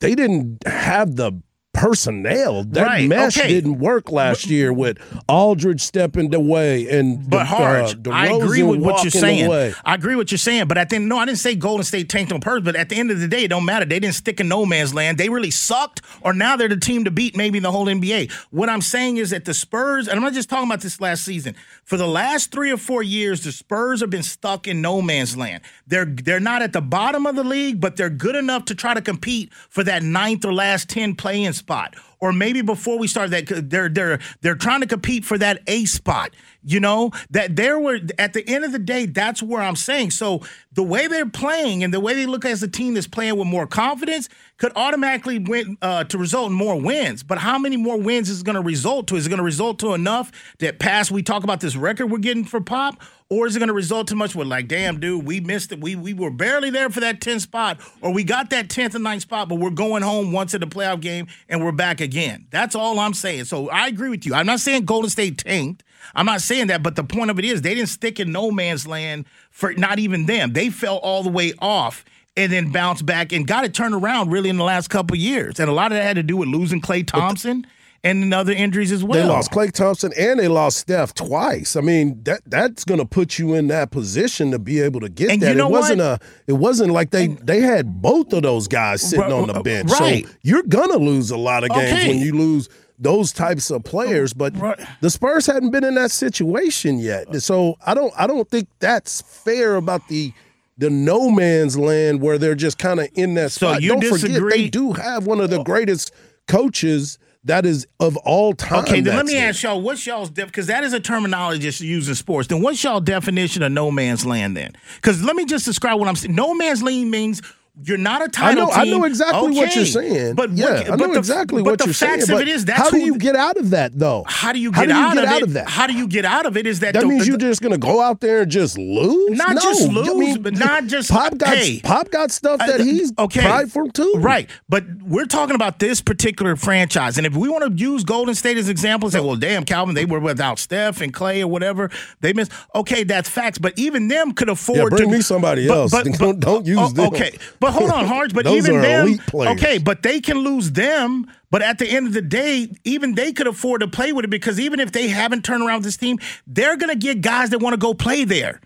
[0.00, 1.32] they didn't have the
[1.74, 2.64] personnel.
[2.64, 3.48] That Right, mesh okay.
[3.48, 4.96] didn't work last year with
[5.28, 9.46] Aldridge stepping away and But the, Harge, uh, I agree with what you're saying.
[9.46, 9.74] away.
[9.84, 10.68] I agree with what you're saying.
[10.68, 12.64] But at the end, no, I didn't say Golden State tanked on purpose.
[12.64, 13.84] But at the end of the day, it don't matter.
[13.84, 15.18] They didn't stick in no man's land.
[15.18, 18.32] They really sucked, or now they're the team to beat maybe in the whole NBA.
[18.50, 21.24] What I'm saying is that the Spurs, and I'm not just talking about this last
[21.24, 21.54] season.
[21.84, 25.36] For the last three or four years, the Spurs have been stuck in no man's
[25.36, 25.62] land.
[25.86, 28.94] They're they're not at the bottom of the league, but they're good enough to try
[28.94, 31.94] to compete for that ninth or last ten play-in spot
[32.24, 35.84] or maybe before we start that they're they're they're trying to compete for that A
[35.84, 36.34] spot.
[36.64, 40.12] You know that there were at the end of the day, that's where I'm saying.
[40.12, 40.40] So
[40.72, 43.46] the way they're playing and the way they look as a team that's playing with
[43.46, 47.22] more confidence could automatically win uh, to result in more wins.
[47.22, 49.16] But how many more wins is going to result to?
[49.16, 52.18] Is it going to result to enough that past we talk about this record we're
[52.18, 55.26] getting for Pop, or is it going to result too much with like, damn, dude,
[55.26, 55.80] we missed it.
[55.80, 59.04] We we were barely there for that 10th spot, or we got that 10th and
[59.04, 62.46] 9th spot, but we're going home once in the playoff game and we're back again.
[62.50, 63.44] That's all I'm saying.
[63.44, 64.34] So I agree with you.
[64.34, 65.84] I'm not saying Golden State tanked.
[66.14, 68.50] I'm not saying that, but the point of it is they didn't stick in no
[68.50, 70.52] man's land for not even them.
[70.52, 72.04] They fell all the way off
[72.36, 75.20] and then bounced back and got it turned around really in the last couple of
[75.20, 75.60] years.
[75.60, 77.64] And a lot of that had to do with losing Klay Thompson
[78.02, 79.22] and other injuries as well.
[79.22, 81.74] They lost Klay Thompson and they lost Steph twice.
[81.76, 85.08] I mean, that that's going to put you in that position to be able to
[85.08, 85.50] get And that.
[85.50, 86.20] you know it wasn't what?
[86.22, 86.26] a.
[86.48, 89.90] It wasn't like they they had both of those guys sitting Right, on the bench.
[89.92, 90.26] right.
[90.26, 92.08] So you're gonna lose a lot of games Okay.
[92.08, 94.32] when you lose those types of oh, players.
[94.32, 94.78] But Right.
[95.00, 97.28] the Spurs hadn't been in that situation yet.
[97.28, 100.32] Uh, so I don't I don't think that's fair about the.
[100.76, 103.82] The no man's land where they're just kind of in that So spot.
[103.82, 105.62] you don't forget they do have one of the oh.
[105.62, 106.12] greatest
[106.48, 108.80] coaches that is of all time.
[108.84, 110.46] Okay, then let me ask y'all, what's y'all's def?
[110.46, 112.48] Because that is a terminology just used in sports.
[112.48, 114.56] Then what's y'all definition of no man's land?
[114.56, 116.34] Then, because let me just describe what I'm saying.
[116.34, 117.40] No man's land means
[117.82, 120.36] you're not a title know, I know exactly what you're saying.
[120.36, 122.12] But yeah, what, I know the, exactly but what the you're saying.
[122.12, 123.98] But the facts but of it is that's how do you get out of that
[123.98, 124.24] though?
[124.28, 125.68] How do you get, do you out, get of out of that?
[125.68, 126.68] How do you get out of it?
[126.68, 129.36] Is that That the- means the- you're just gonna go out there and just lose?
[129.36, 131.80] Not no, just I lose, mean, but not just- Pop got hey.
[131.80, 133.40] Pop got stuff that Uh, he's okay.
[133.40, 134.12] prideful too.
[134.18, 134.48] Right.
[134.68, 137.18] But we're talking about this particular franchise.
[137.18, 140.04] And if we want to use Golden State as example say, well, damn, Calvin, they
[140.04, 141.90] were without Steph and Klay or whatever.
[142.20, 142.52] They missed.
[142.74, 143.58] Okay, that's facts.
[143.58, 145.16] But even them could afford Yeah, bring to.
[145.16, 145.90] me somebody But- else.
[145.90, 147.06] but- Don't- don't use oh, them.
[147.06, 147.36] Okay.
[147.64, 148.34] But hold on, Harge.
[148.34, 149.18] But even them.
[149.32, 149.78] Okay.
[149.78, 151.30] But they can lose them.
[151.50, 154.28] But at the end of the day, even they could afford to play with it
[154.28, 157.60] because even if they haven't turned around this team, they're going to get guys that
[157.60, 158.60] want to go play there.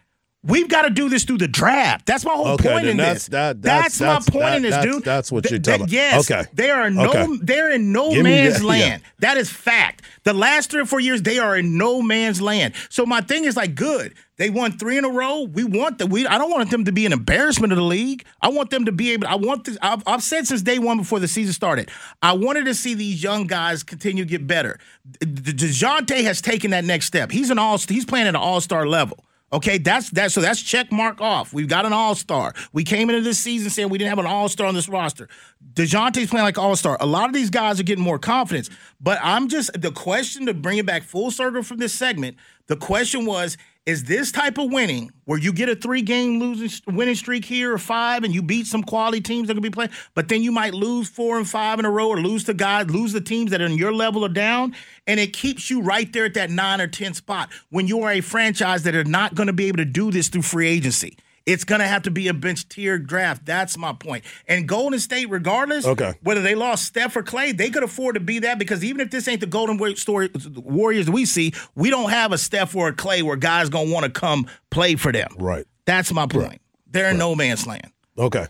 [0.44, 2.06] We've got to do this through the draft.
[2.06, 3.28] That's my whole Okay, point in that's- this.
[3.30, 5.04] that- that's- my that's- point in this, that's- dude.
[5.04, 5.90] that's what you're talking about.
[5.92, 6.44] Yes, Okay.
[6.54, 7.10] they are no.
[7.10, 7.26] Okay.
[7.42, 8.68] They're in no Give man's that, yeah.
[8.68, 9.02] land.
[9.18, 10.02] That is fact.
[10.22, 12.74] The last three or four years, they are in no man's land.
[12.88, 14.14] So my thing is like, good.
[14.36, 15.42] They won three in a row.
[15.42, 16.24] We want the we.
[16.24, 18.24] I don't want them to be an embarrassment of the league.
[18.40, 19.26] I want them to be able.
[19.26, 19.76] I want this.
[19.82, 21.90] I've, I've said since day one before the season started.
[22.22, 24.78] I wanted to see these young guys continue to get better.
[25.20, 27.32] Dejounte has taken that next step.
[27.32, 27.78] He's an all.
[27.78, 29.24] He's playing at an all star level.
[29.50, 30.30] Okay, that's that.
[30.30, 31.54] So that's check mark off.
[31.54, 32.52] We've got an all star.
[32.72, 35.28] We came into this season saying we didn't have an all star on this roster.
[35.72, 36.98] Dejounte's playing like all star.
[37.00, 38.68] A lot of these guys are getting more confidence.
[39.00, 42.36] But I'm just the question to bring it back full circle from this segment.
[42.66, 43.56] The question was:
[43.88, 47.72] Is this type of winning where you get a three game losing winning streak here
[47.72, 50.52] or five, and you beat some quality teams that gonna be playing, but then you
[50.52, 53.50] might lose four and five in a row, or lose to guys, lose the teams
[53.50, 56.50] that are in your level or down, and it keeps you right there at that
[56.50, 59.68] nine or ten spot when you are a franchise that are not going to be
[59.68, 61.16] able to do this through free agency.
[61.48, 63.46] It's going to have to be a bench tier draft.
[63.46, 64.22] That's my point.
[64.46, 66.12] And Golden State, regardless, Okay.
[66.22, 69.10] whether they lost Steph or Klay, they could afford to be that because even if
[69.10, 72.76] this ain't the Golden Wa- story, Warriors that we see, we don't have a Steph
[72.76, 75.28] or a Klay where guys going to want to come play for them.
[75.38, 75.64] Right.
[75.86, 76.60] That's my point.
[76.90, 77.90] They're in no man's land.
[78.18, 78.46] Okay.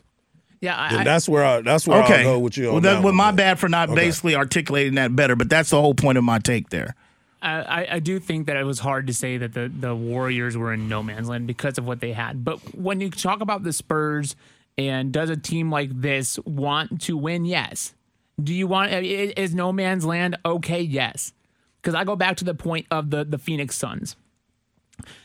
[0.61, 2.19] Yeah, I, Then that's where I that's where Okay.
[2.19, 3.37] I'll go with you on well, that that, well, one, my man.
[3.37, 4.01] bad for not Okay.
[4.07, 6.97] basically articulating that better, but that's the whole point of my take there.
[7.41, 10.73] I, I- do think that it was hard to say that the, the Warriors were
[10.73, 12.45] in no man's land because of what they had.
[12.45, 14.35] But when you talk about the Spurs
[14.77, 17.45] and does a team like this want to win?
[17.45, 17.95] Yes.
[18.43, 20.81] Do you want is no man's land okay?
[20.81, 21.33] Yes.
[21.81, 24.17] Because I go back to the point of the the Phoenix Suns.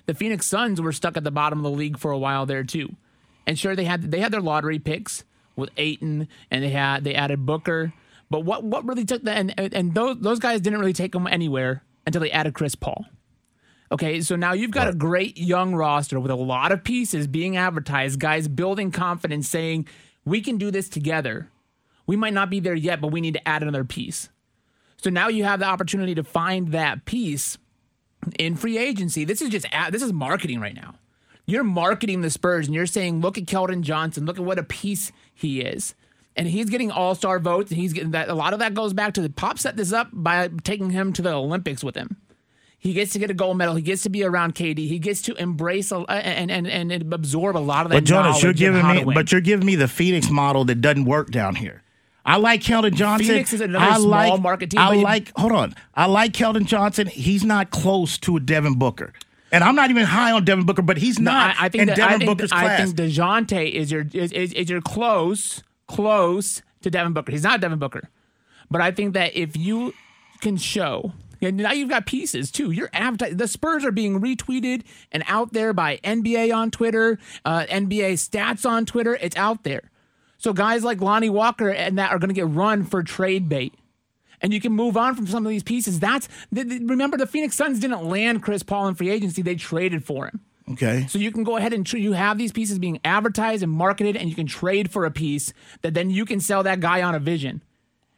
[0.06, 2.64] The Phoenix Suns were stuck at the bottom of the league for a while there
[2.64, 2.96] too,
[3.48, 5.24] and sure they had they had their lottery picks
[5.56, 7.94] with Ayton and they had they added Booker,
[8.30, 11.26] but what what really took that and- and those those guys didn't really take them
[11.28, 13.06] anywhere until they added Chris Paul.
[13.92, 17.58] Okay, so now you've got a great young roster with a lot of pieces being
[17.58, 19.88] advertised, guys building confidence, saying
[20.26, 21.50] we can do this together.
[22.08, 24.30] We might not be there yet, but we need to add another piece.
[24.98, 27.58] So now you have the opportunity to find that piece
[28.40, 29.26] in free agency.
[29.26, 30.96] This is just ad, this is marketing right now.
[31.46, 34.64] You're marketing the Spurs and you're saying, look at Keldon Johnson, look at what a
[34.64, 35.94] piece he is.
[36.36, 38.28] And he's getting all star votes, and he's getting that.
[38.30, 41.14] A lot of that goes back to the Pop set this up by taking him
[41.14, 42.18] to the Olympics with him.
[42.80, 43.76] He gets to get a gold medal.
[43.76, 44.78] He gets to be around KD.
[44.80, 47.98] He gets to embrace a, and, and and absorb a lot of that.
[47.98, 51.30] But Jonas, you're giving me, but you're giving me the Phoenix model that doesn't work
[51.32, 51.82] down here.
[52.26, 53.28] I like Keldon Johnson.
[53.28, 55.32] Phoenix is another I small like, market team, I you- like.
[55.38, 55.76] Hold on.
[55.94, 57.08] I like Keldon Johnson.
[57.08, 59.14] He's not close to a Devin Booker,
[59.52, 61.84] and I'm not even high on Devin Booker, but he's No, not I, I think
[61.84, 62.92] in that, Devin I think, Booker's I class.
[62.92, 65.64] think Dejounte is your is, is, is your close
[65.94, 67.32] close to Devin Booker.
[67.32, 68.10] He's not Devin Booker,
[68.70, 69.94] but I think that if you
[70.42, 71.14] can show.
[71.42, 72.88] And now you've got pieces too.
[72.94, 73.38] Advertising.
[73.38, 78.70] The Spurs are being retweeted and out there by NBA on Twitter, uh, NBA stats
[78.70, 79.18] on Twitter.
[79.20, 79.92] It's out there.
[80.38, 83.74] So guys like Lonnie Walker and that are going to get run for trade bait
[84.44, 86.00] and you can move on from some of these pieces.
[86.00, 89.56] That's th- th- remember the Phoenix Suns didn't land Chris Paul in free agency; they
[89.56, 90.42] traded for him.
[90.72, 91.06] Okay.
[91.08, 94.16] So you can go ahead and tr- you have these pieces being advertised and marketed,
[94.16, 97.16] and you can trade for a piece that then you can sell that guy on
[97.16, 97.62] a vision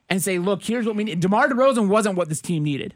[0.10, 2.94] and say, "Look, here's what we need." DeMar DeRozan wasn't what this team needed,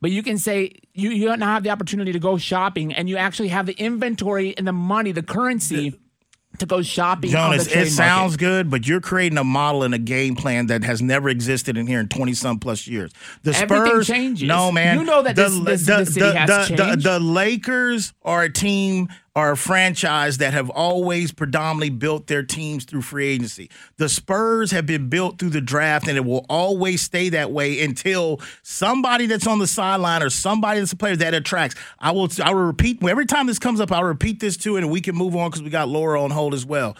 [0.00, 3.16] but you can say you you now have the opportunity to go shopping, and you
[3.16, 5.98] actually have the inventory and the money, the currency.
[6.58, 7.30] To go shopping.
[7.30, 8.38] Jonas, on the it sounds market.
[8.38, 11.86] good, but you're creating a model and a game plan that has never existed in
[11.86, 13.12] here in 20 some plus years.
[13.42, 14.48] The Everything Spurs, changes.
[14.48, 17.20] no man, You know that the, this- this- the, the, has the, to the, the
[17.20, 23.02] Lakers are a team or a franchise that have always predominantly built their teams through
[23.02, 23.70] free agency.
[23.96, 27.82] The Spurs have been built through the draft, and it will always stay that way
[27.82, 31.76] until somebody that's on the sideline or somebody that's a player that attracts.
[31.98, 32.28] I will.
[32.42, 33.92] I will repeat every time this comes up.
[33.92, 36.54] I'll repeat this too, and we can move on because we got Laura on hold
[36.54, 36.96] as well.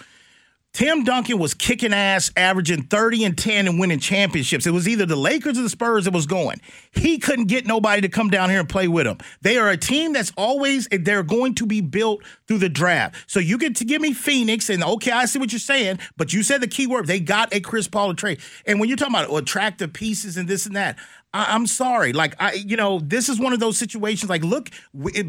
[0.75, 4.67] Tim Duncan was kicking ass, averaging 30 and 10 and winning championships.
[4.67, 6.61] It was either the Lakers or the Spurs that was going.
[6.93, 9.19] He couldn't get nobody to come down here and play with him.
[9.41, 13.17] They are a team that's always, they're going to be built through the draft.
[13.27, 16.33] So you get to give me Phoenix, and okay, I see what you're saying, but
[16.33, 17.07] you said the key word.
[17.07, 18.39] They got a Chris Paul trade.
[18.65, 20.97] And when you're talking about attractive pieces and this and that,
[21.33, 22.13] I, I'm sorry.
[22.13, 24.31] Like, I, you know, this is one of those situations.
[24.31, 24.71] Like, look,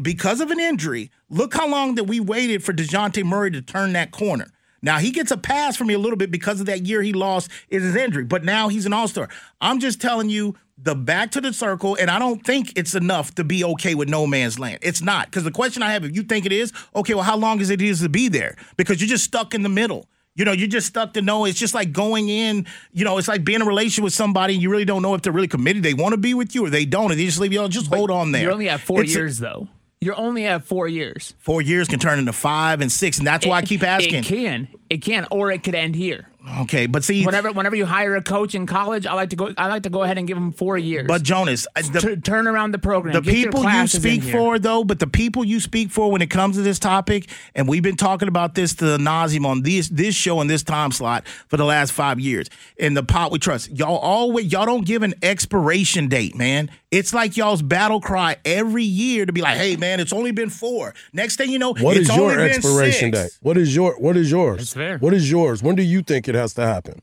[0.00, 3.94] because of an injury, look how long that we waited for DeJounte Murray to turn
[3.94, 4.46] that corner.
[4.82, 7.12] Now he gets a pass from me a little bit because of that year he
[7.12, 9.28] lost is his injury, but now he's an all-star.
[9.60, 13.34] I'm just telling you the back to the circle, and I don't think it's enough
[13.34, 14.78] to be okay with no man's land.
[14.80, 17.36] It's not because the question I have, if you think it is, okay, well, how
[17.36, 18.56] long is it is to be there?
[18.76, 20.06] Because you're just stuck in the middle.
[20.36, 21.44] You know, you're just stuck to know.
[21.44, 22.66] It's just like going in.
[22.92, 25.14] You know, it's like being in a relationship with somebody, and you really don't know
[25.14, 25.82] if they're really committed.
[25.82, 27.60] They want to be with you, or they don't, and they just leave you.
[27.60, 28.44] All, just hold on there.
[28.44, 29.68] You only have four It's a- years though.
[30.02, 31.34] You're only at four years.
[31.40, 34.14] four years can turn into five and six, and that's why I keep asking.
[34.14, 34.68] It can.
[34.88, 36.26] It can, or it could end here.
[36.62, 39.52] Okay, but see, Whenever, whenever you hire a coach in college, I like to go.
[39.58, 41.06] I like to go ahead and give him four years.
[41.06, 43.12] but Jonas, the, to turn around the program.
[43.12, 46.56] the people you speak for, though, but the people you speak for when it comes
[46.56, 50.14] to this topic, and we've been talking about this to the nauseum on this this
[50.14, 52.48] show and this time slot for the last five years.
[52.78, 56.70] In the pot we trust, y'all always y'all don't give an expiration date, man.
[56.90, 60.50] It's like y'all's battle cry every year to be like, hey, man, it's only been
[60.50, 60.92] four.
[61.12, 63.30] Next thing you know, What it's is your only been expiration date?
[63.42, 64.56] What is your what is yours?
[64.58, 64.98] That's fair.
[64.98, 65.62] What is yours?
[65.62, 67.00] When do you think it has to happen?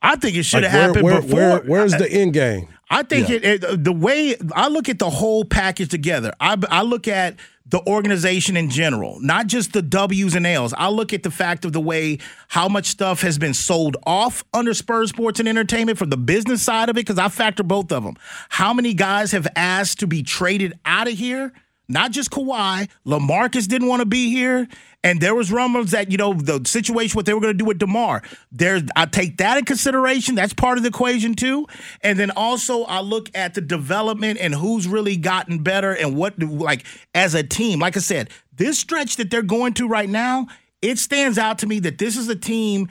[0.00, 1.60] I think it should have Like, where, happened where, before.
[1.60, 2.68] where- where's the end game?
[2.90, 3.36] I think Yeah.
[3.42, 6.32] it, it the way I look at the whole package together.
[6.40, 7.36] I I look at
[7.68, 10.72] the organization in general, not just the W's and L's.
[10.72, 14.44] I look at the fact of the way how much stuff has been sold off
[14.54, 17.90] under Spurs Sports and Entertainment from the business side of it, because I factor both
[17.90, 18.14] of them.
[18.50, 21.52] How many guys have asked to be traded out of here?
[21.88, 22.88] Not just Kawhi.
[23.06, 24.66] LaMarcus didn't want to be here.
[25.04, 27.64] And there was rumors that, you know, the situation, what they were going to do
[27.64, 28.22] with DeMar.
[28.50, 30.34] There's I take that in consideration.
[30.34, 31.66] That's part of the equation too.
[32.00, 36.42] And then also I look at the development and who's really gotten better and what
[36.42, 37.78] like as a team.
[37.78, 40.48] Like I said, this stretch that they're going to right now,
[40.82, 42.88] it stands out to me that this is a team,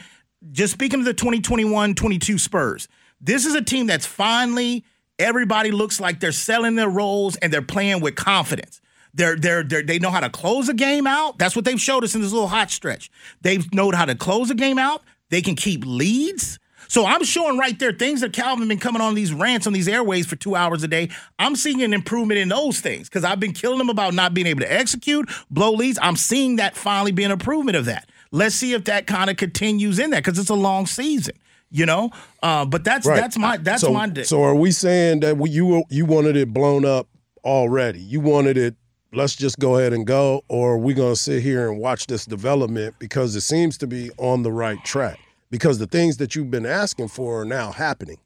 [0.52, 2.88] just speaking of the 2021-22 Spurs,
[3.20, 4.86] this is a team that's finally
[5.20, 8.82] everybody looks like they're selling their roles and they're playing with confidence.
[9.16, 11.38] They're, they're, they're, they know how to close a game out.
[11.38, 13.10] That's what they've showed us in this little hot stretch.
[13.42, 15.04] They've known how to close a game out.
[15.30, 16.60] They can keep leads.
[16.88, 19.88] So I'm showing right there things that Calvin been coming on these rants on these
[19.88, 21.10] airways for two hours a day.
[21.40, 24.46] I'm seeing an improvement in those things because I've been killing them about not being
[24.46, 25.98] able to execute, blow leads.
[26.02, 28.10] I'm seeing that finally be an improvement of that.
[28.32, 31.36] Let's see if that kind of continues in that because it's a long season,
[31.72, 32.12] you know.
[32.44, 33.20] Uh, but that's Right.
[33.20, 34.24] that's my that's so, my day.
[34.24, 37.08] So are we saying that you you wanted it blown up
[37.44, 38.00] already?
[38.00, 38.76] You wanted it.
[39.16, 42.08] Let's just go ahead and go, or are we going to sit here and watch
[42.08, 45.20] this development because it seems to be on the right track?
[45.50, 48.18] Because the things that you've been asking for are now happening.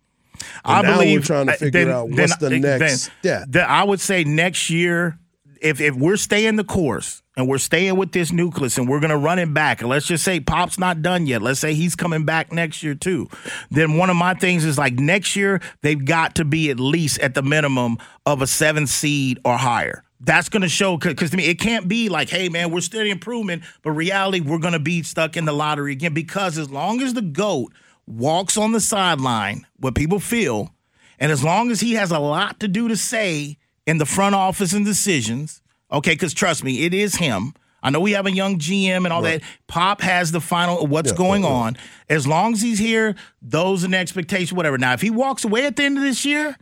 [0.65, 2.97] I now believe we're trying to uh, figure then- out then- what's the next then-
[2.97, 3.45] step.
[3.49, 5.19] then I would say next year,
[5.61, 9.17] if if we're staying the course and we're staying with this nucleus and we're gonna
[9.17, 11.41] run it back, and let's just say Pop's not done yet.
[11.41, 13.27] Let's say he's coming back next year too.
[13.69, 17.19] Then one of my things is like next year they've got to be at least
[17.19, 20.03] at the minimum of a seven seed or higher.
[20.21, 23.09] That's going to show because to me it can't be like, hey man, we're steady
[23.09, 27.01] improvement, but reality we're going to be stuck in the lottery again because as long
[27.01, 27.71] as the goat
[28.05, 30.73] walks on the sideline, what people feel,
[31.19, 34.35] and as long as he has a lot to do to say in the front
[34.35, 37.53] office and decisions, okay, because trust me, it is him.
[37.81, 39.41] I know we have a young GM and all that.
[39.67, 41.77] Pop has the final what's going on.
[42.09, 44.77] As long as he's here, those are the expectation, whatever.
[44.77, 46.57] Now, if he walks away at the end of this year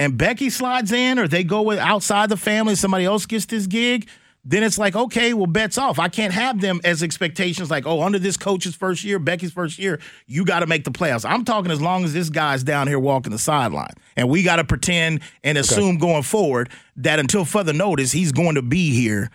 [0.00, 3.68] and Becky slides in or they go with outside the family, somebody else gets this
[3.68, 4.08] gig,
[4.44, 5.98] then it's like, okay, well, bets off.
[5.98, 9.78] I can't have them as expectations like, oh, under this coach's first year, Becky's first
[9.78, 11.28] year, you got to make the playoffs.
[11.28, 13.92] I'm talking as long as this guy's down here walking the sideline.
[14.16, 18.54] And we got to pretend and assume going forward that until further notice, he's going
[18.54, 19.30] to be here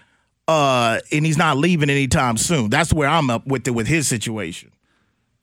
[0.48, 2.72] uh, and he's not leaving anytime soon.
[2.72, 4.72] That's where I'm up with it with his situation.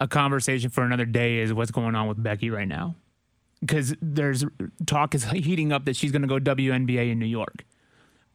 [0.01, 2.97] a conversation for another day is what's going on with Becky right now.
[3.63, 4.45] Because there's
[4.87, 7.65] talk is heating up that she's going to go WNBA in New York.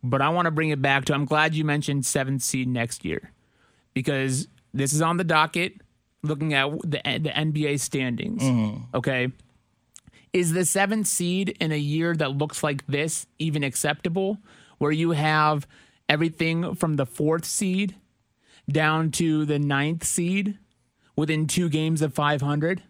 [0.02, 3.04] But I want to bring it back to I'm glad you mentioned seventh seed next
[3.04, 3.34] year.
[3.94, 5.82] Because This is on the docket.
[6.24, 8.42] Looking at the the NBA standings.
[8.42, 8.96] Mm-hmm.
[8.96, 9.32] Okay,
[10.34, 14.38] is the seventh seed in a year that looks like this even acceptable?
[14.78, 15.68] Where you have
[16.08, 17.96] everything from the fourth seed
[18.70, 20.58] down to the ninth seed
[21.16, 22.84] within two games of 500?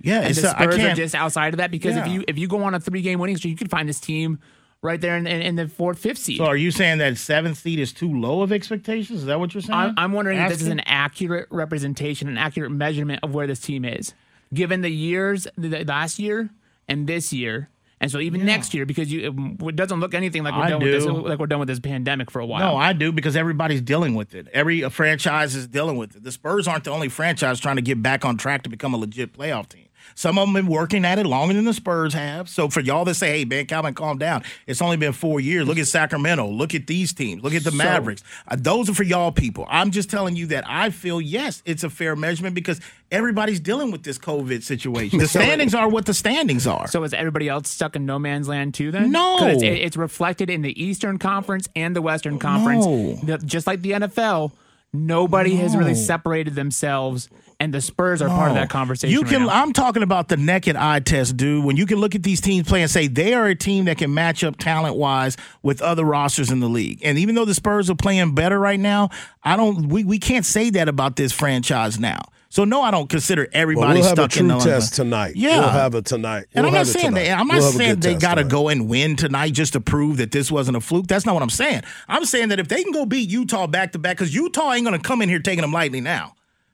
[0.00, 2.38] Yeah, and it's the a- Spurs are just outside of that because if you if
[2.38, 4.38] you go on a three game winning streak, you could find this team
[4.82, 6.38] right there in, in, in the fourth, fifth seed.
[6.38, 9.20] so are you saying that seventh seed is too low of expectations?
[9.20, 9.78] Is that what you're saying?
[9.78, 13.60] I'm, I'm wondering if this is an accurate representation, an accurate measurement of where this
[13.60, 14.14] team is,
[14.54, 16.50] given the years, the, last year
[16.88, 20.54] and this year, and so even next year, because you it doesn't look anything like
[20.54, 22.60] we're I done with this, like we're done with this pandemic for a while.
[22.60, 24.48] No, I do because everybody's dealing with it.
[24.52, 26.22] Every franchise is dealing with it.
[26.22, 28.98] The Spurs aren't the only franchise trying to get back on track to become a
[28.98, 29.85] legit playoff team.
[30.16, 32.48] Some of them been working at it longer than the Spurs have.
[32.48, 35.68] So for y'all to say, "Hey, Ben Calvin, calm down," it's only been four years.
[35.68, 36.48] Look at Sacramento.
[36.48, 37.42] Look at these teams.
[37.44, 38.24] Look at the Mavericks.
[38.48, 39.66] Uh, those are for y'all people.
[39.68, 42.80] I'm just telling you that I feel yes, it's a fair measurement because
[43.12, 45.18] everybody's dealing with this COVID situation.
[45.18, 46.88] The standings are what the standings are.
[46.88, 48.90] So is everybody else stuck in no man's land too?
[48.90, 52.86] Then no, it's, it's reflected in the Eastern Conference and the Western Conference.
[52.86, 53.36] No.
[53.36, 54.52] Just like the NFL,
[54.92, 57.28] nobody has really separated themselves,
[57.58, 59.12] and the Spurs are part of that conversation.
[59.12, 59.42] You right can.
[59.42, 59.48] now.
[59.48, 61.64] I'm talking about the naked eye test, dude.
[61.64, 63.98] When you can look at these teams play and say they are a team that
[63.98, 67.00] can match up talent wise with other rosters in the league.
[67.02, 69.10] And even though the Spurs are playing better right now,
[69.42, 69.88] I don't.
[69.88, 72.20] We we can't say that about this franchise now.
[72.56, 75.36] So no, I don't consider Well, everybody we'll have a stuck true test tonight.
[75.36, 75.60] Yeah.
[75.60, 76.46] we'll have it tonight.
[76.54, 77.24] And We'll I'm not saying tonight.
[77.24, 77.38] that.
[77.38, 80.30] I'm not We'll saying they got to go and win tonight just to prove that
[80.32, 81.06] this wasn't a fluke.
[81.06, 81.82] That's not what I'm saying.
[82.08, 84.86] I'm saying that if they can go beat Utah back to back, because Utah ain't
[84.86, 86.32] going to come in here taking them lightly now.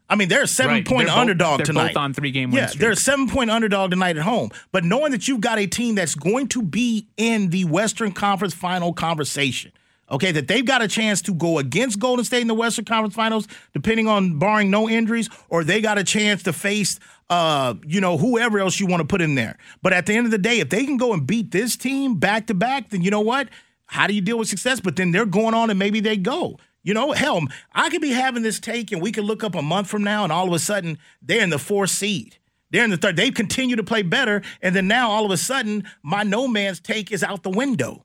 [0.09, 0.87] I mean, they're a seven Right.
[0.87, 1.95] point They're both- underdog they're tonight.
[1.95, 4.51] both on three-game win Yeah, they're a seven point underdog tonight at home.
[4.71, 8.55] But knowing that you've got a team that's going to be in the Western Conference
[8.55, 9.73] final conversation.
[10.13, 13.15] Okay, that they've got a chance to go against Golden State in the Western Conference
[13.15, 17.01] Finals, depending on barring no injuries, or they got a chance to face,
[17.31, 19.57] uh, you know, whoever else you want to put in there.
[19.81, 22.17] But at the end of the day, if they can go and beat this team
[22.17, 23.49] back to back, then you know what?
[23.87, 24.81] How do you deal with success?
[24.81, 26.59] But then they're going on and maybe they go.
[26.83, 27.41] You know, hell,
[27.73, 30.25] I could be having this take and we could look up a month from now
[30.25, 32.37] and all of a sudden they're in the fourth seed.
[32.71, 33.17] They're in the third.
[33.17, 34.43] They continue to play better.
[34.61, 38.05] And then now all of a sudden, my no man's take is out the window.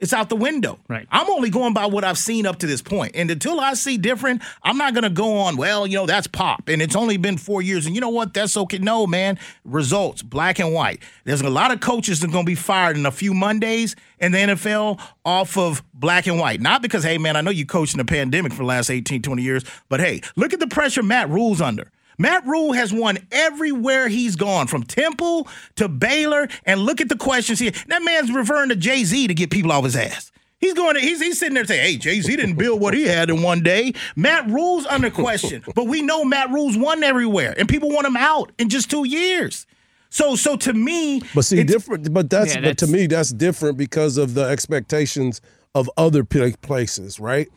[0.00, 0.80] It's out the window.
[0.88, 1.06] Right.
[1.10, 3.12] I'm only going by what I've seen up to this point.
[3.14, 6.26] And until I see different, I'm not going to go on, well, you know, that's
[6.26, 6.68] pop.
[6.68, 7.86] And it's only been four years.
[7.86, 8.34] And you know what?
[8.34, 8.78] That's okay.
[8.78, 9.38] No, man.
[9.64, 11.00] Results, black and white.
[11.24, 13.94] There's a lot of coaches that are going to be fired in a few Mondays
[14.18, 16.60] in the NFL off of black and white.
[16.60, 19.22] Not because, hey, man, I know you coached in a pandemic for the last 18,
[19.22, 21.90] 20 years, but hey, look at the pressure Matt Rhule's under.
[22.18, 26.48] Matt Rhule has won everywhere he's gone, from Temple to Baylor.
[26.64, 27.72] And look at the questions here.
[27.88, 30.30] That man's referring to Jay Z to get people off his ass.
[30.58, 30.94] He's going.
[30.94, 33.42] To, he's he's sitting there saying, "Hey, Jay Z didn't build what he had in
[33.42, 37.90] one day." Matt Rhule's under question, but we know Matt Rhule's won everywhere, and people
[37.90, 39.66] want him out in just two years.
[40.08, 42.14] So, so to me, But see, different.
[42.14, 45.40] But that's, Yeah, but to me that's different because of the expectations
[45.74, 47.48] of other places, right?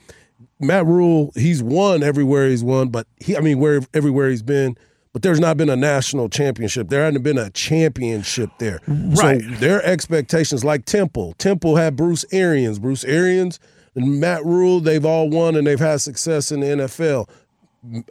[0.60, 4.76] Matt Rhule, he's won everywhere he's won, but he, I mean, where everywhere he's been,
[5.14, 6.90] but there's not been a national championship.
[6.90, 8.80] There hadn't been a championship there.
[8.88, 9.42] Right.
[9.42, 13.60] So their expectations, like Temple, Temple had Bruce Arians, Bruce Arians,
[13.96, 14.80] and Matt Rhule.
[14.80, 17.30] They've all won and they've had success in the NFL.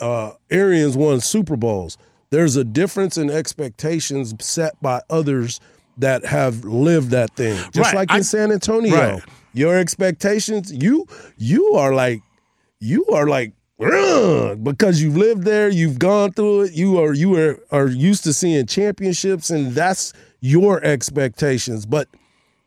[0.01, 1.99] Uh, Arians won Super Bowls.
[2.31, 5.61] There's a difference in expectations set by others
[5.99, 7.57] that have lived that thing.
[7.73, 7.95] Just Right.
[7.95, 8.95] like in I- San Antonio.
[8.97, 9.23] Right.
[9.53, 11.07] Your expectations, you
[11.39, 12.21] you are like
[12.81, 17.59] you are like because you've lived there, you've gone through it, you are you are
[17.71, 21.85] are used to seeing championships and that's your expectations.
[21.87, 22.09] But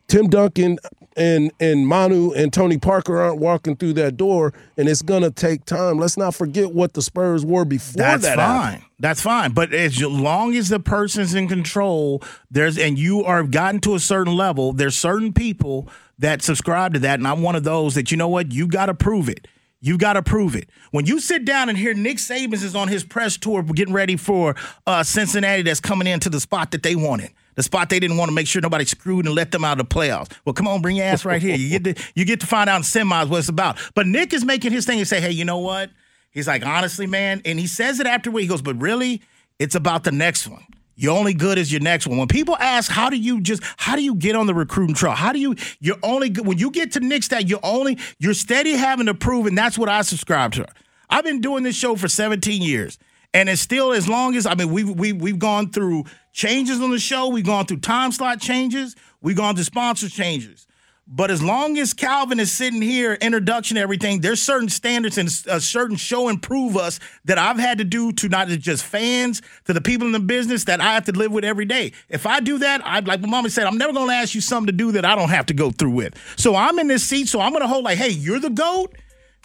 [0.06, 0.78] Tim Duncan
[1.16, 5.64] and and Manu and Tony Parker aren't walking through that door, and it's gonna take
[5.64, 5.98] time.
[5.98, 8.36] Let's not forget what the Spurs were before That's that.
[8.36, 8.72] fine.
[8.72, 8.84] happened.
[9.00, 9.52] That's fine.
[9.52, 14.00] But as long as the person's in control, there's and you are gotten to a
[14.00, 15.88] certain level, there's certain people
[16.18, 18.86] that subscribe to that, and I'm one of those that you know what, you got
[18.86, 19.48] to prove it.
[19.82, 20.68] You got to prove it.
[20.90, 24.16] When you sit down and hear Nick Saban is on his press tour getting ready
[24.16, 24.54] for
[24.86, 28.28] uh, Cincinnati that's coming into the spot that they wanted, the spot they didn't want
[28.28, 30.30] to make sure nobody screwed and let them out of the playoffs.
[30.44, 31.56] Well, come on, bring your ass right here.
[31.56, 33.78] You get to you get to find out in semis what it's about.
[33.94, 35.90] But Nick is making his thing and say, hey, you know what?
[36.30, 38.40] He's like, honestly, man, and he says it after afterward.
[38.42, 39.22] He goes, but really,
[39.58, 40.64] it's about the next one.
[40.96, 42.18] You're only good as your next one.
[42.18, 45.14] When people ask, how do you just, how do you get on the recruiting trail?
[45.14, 48.34] How do you, you're only good, when you get to Nick's that you're only, you're
[48.34, 50.66] steady having to prove, and that's what I subscribe to.
[51.08, 52.98] I've been doing this show for 17 years.
[53.32, 56.90] And it's still as long as I mean we've we, we've gone through changes on
[56.90, 60.66] the show, we've gone through time slot changes, we've gone through sponsor changes.
[61.12, 65.54] But as long as Calvin is sitting here, introduction, everything, there's certain standards and a
[65.54, 69.42] uh, certain show and prove us that I've had to do to not just fans,
[69.64, 71.94] to the people in the business that I have to live with every day.
[72.08, 74.68] If I do that, I'd like my mama said, I'm never to ask you something
[74.68, 76.14] to do that I don't have to go through with.
[76.36, 78.94] So I'm in this seat, so I'm to hold like, hey, you're the GOAT.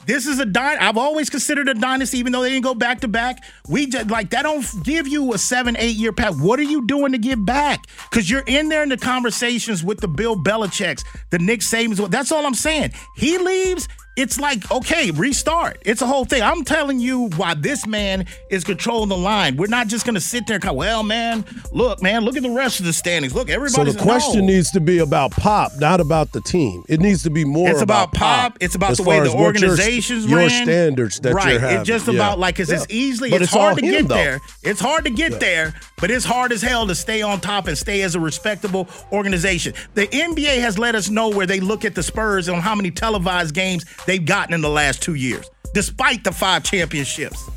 [0.05, 3.01] This is a dy- I've always considered a dynasty, even though they didn't go back
[3.01, 3.43] to back.
[3.67, 6.39] We just like that don't give you a seven, eight year path.
[6.39, 7.87] What are you doing to give back?
[8.09, 12.09] Because you're in there in the conversations with the Bill Belichick's, the Nick Sabans.
[12.11, 12.91] That's all I'm saying.
[13.15, 15.77] He leaves it's like, okay, restart.
[15.85, 16.41] It's a whole thing.
[16.41, 19.57] I'm telling you why this man is controlling the line.
[19.57, 22.43] We're not just going to sit there and go, well, man, look, man, look at
[22.43, 23.35] the rest of the standings.
[23.35, 23.91] Look, everybody.
[23.91, 24.53] So the question no.
[24.53, 26.83] needs to be about Pop, not about the team.
[26.87, 28.53] It needs to be more It's about, Pop.
[28.53, 28.57] Pop.
[28.61, 30.63] It's about the way the your- organizations your, ran.
[30.65, 31.51] standards that right.
[31.51, 31.79] you're having.
[31.79, 32.13] It's just Yeah.
[32.15, 34.15] about like, because it's easily, But it's, all hard to him, get though.
[34.15, 34.41] there.
[34.63, 37.77] It's hard to get there, but it's hard as hell to stay on top and
[37.77, 39.73] stay as a respectable organization.
[39.93, 42.91] The NBA has let us know where they look at the Spurs and how many
[42.91, 47.49] televised games they've gotten in the last two years, despite the five championships.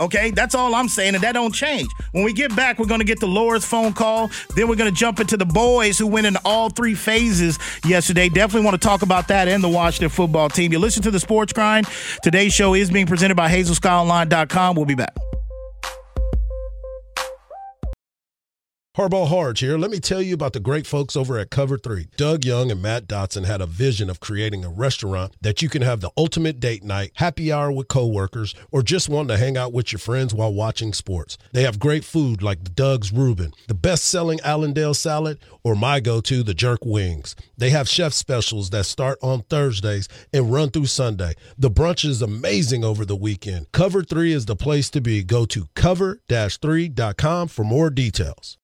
[0.00, 1.86] Okay, that's all I'm saying, and that don't change.
[2.12, 4.30] When we get back, we're gonna get the Laura's phone call.
[4.56, 8.30] Then we're gonna jump into the boys who went in all three phases yesterday.
[8.30, 10.72] Definitely want to talk about that and the Washington football team.
[10.72, 11.86] You listen to the Sports Grind.
[12.22, 14.74] Today's show is being presented by HazelSkyOnline.com.
[14.74, 15.14] We'll be back.
[18.96, 19.78] Harbaugh Harge here.
[19.78, 22.08] Let me tell you about the great folks over at Cover 3.
[22.16, 25.82] Doug Young and Matt Dotson had a vision of creating a restaurant that you can
[25.82, 29.72] have the ultimate date night, happy hour with coworkers, or just want to hang out
[29.72, 31.38] with your friends while watching sports.
[31.52, 36.52] They have great food like Doug's Reuben, the best-selling Allendale salad, or my go-to, the
[36.52, 37.36] jerk wings.
[37.56, 41.34] They have chef specials that start on Thursdays and run through Sunday.
[41.56, 43.70] The brunch is amazing over the weekend.
[43.70, 45.22] Cover 3 is the place to be.
[45.22, 48.58] Go to cover-3.com for more details.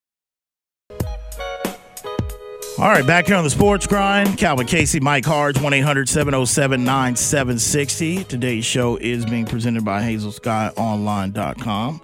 [2.79, 6.85] All right, back here on the Sports Grind, Calvin Casey, Mike Harge, 1 800 707
[6.85, 8.25] 9760.
[8.25, 12.01] Today's show is being presented by HazelSkyOnline.com.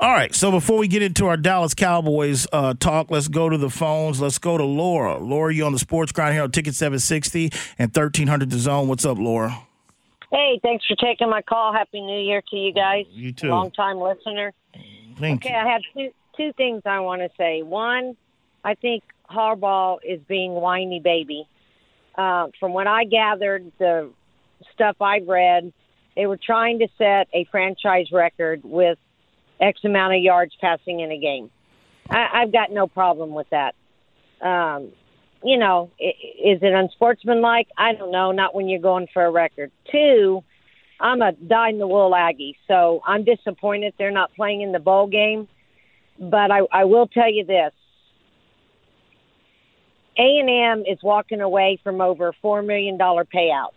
[0.00, 3.58] All right, so before we get into our Dallas Cowboys uh, talk, let's go to
[3.58, 4.18] the phones.
[4.18, 5.18] Let's go to Laura.
[5.18, 8.88] Laura, you on the Sports Grind here on Ticket 760 and 1300 The Zone.
[8.88, 9.54] What's up, Laura?
[10.32, 11.74] Hey, thanks for taking my call.
[11.74, 13.04] Happy New Year to you guys.
[13.10, 13.48] You too.
[13.48, 14.54] Long time listener.
[15.18, 15.60] Thank Okay, you.
[15.60, 17.62] I have two two things I want to say.
[17.62, 18.16] One,
[18.64, 21.48] I think Harbaugh is being whiny baby.
[22.16, 24.10] Uh, from what I gathered, the
[24.72, 25.72] stuff I've read,
[26.16, 28.98] they were trying to set a franchise record with
[29.60, 31.50] X amount of yards passing in a game.
[32.08, 33.74] I, I've got no problem with that.
[34.40, 34.92] Um,
[35.42, 37.68] you know, i- is it unsportsmanlike?
[37.76, 38.32] I don't know.
[38.32, 39.70] Not when you're going for a record.
[39.90, 40.42] Two,
[40.98, 44.78] I'm a dyed in the wool Aggie, so I'm disappointed they're not playing in the
[44.78, 45.48] bowl game.
[46.18, 47.72] But I, I will tell you this:
[50.18, 53.72] A and M is walking away from over four million dollar payout.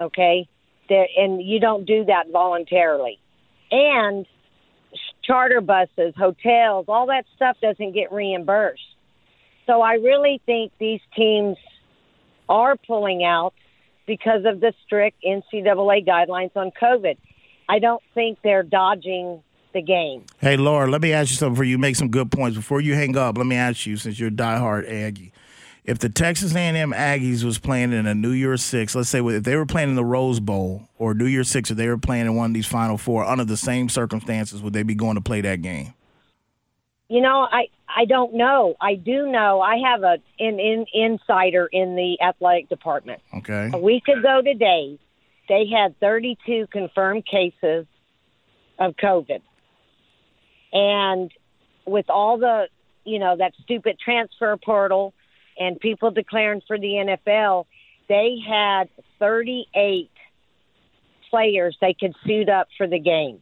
[0.00, 0.48] Okay,
[0.88, 3.18] there, and you don't do that voluntarily.
[3.70, 4.26] And
[5.24, 8.82] charter buses, hotels, all that stuff doesn't get reimbursed.
[9.66, 11.56] So I really think these teams
[12.48, 13.54] are pulling out
[14.06, 17.16] because of the strict NCAA guidelines on COVID.
[17.68, 19.42] I don't think they're dodging
[19.74, 20.24] the game.
[20.38, 22.56] Hey, Laura, let me ask you something before you make some good points.
[22.56, 25.32] Before you hang up, let me ask you, since you're a diehard Aggie,
[25.84, 29.42] if the Texas A&M Aggies was playing in a New Year's Six, let's say if
[29.42, 32.24] they were playing in the Rose Bowl or New Year's Six, or they were playing
[32.24, 35.20] in one of these Final Four under the same circumstances, would they be going to
[35.20, 35.92] play that game?
[37.08, 38.76] You know, I I don't know.
[38.80, 43.20] I do know I have a an, an insider in the athletic department.
[43.36, 43.70] Okay.
[43.72, 44.98] A week ago today,
[45.48, 47.86] they had 32 confirmed cases
[48.78, 49.42] of COVID.
[50.74, 51.30] And
[51.86, 52.66] with all the,
[53.04, 55.14] you know, that stupid transfer portal
[55.58, 57.66] and people declaring for the NFL,
[58.08, 60.10] they had 38
[61.30, 63.40] players they could suit up for the game.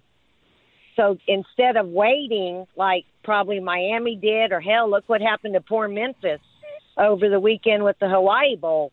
[0.96, 5.88] So instead of waiting like probably Miami did, or hell, look what happened to poor
[5.88, 6.40] Memphis
[6.98, 8.92] over the weekend with the Hawaii Bowl,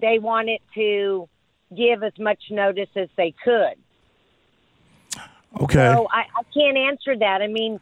[0.00, 1.28] they wanted to
[1.76, 3.74] give as much notice as they could.
[5.60, 5.92] Okay.
[5.94, 7.42] So I, I can't answer that.
[7.42, 7.80] I mean,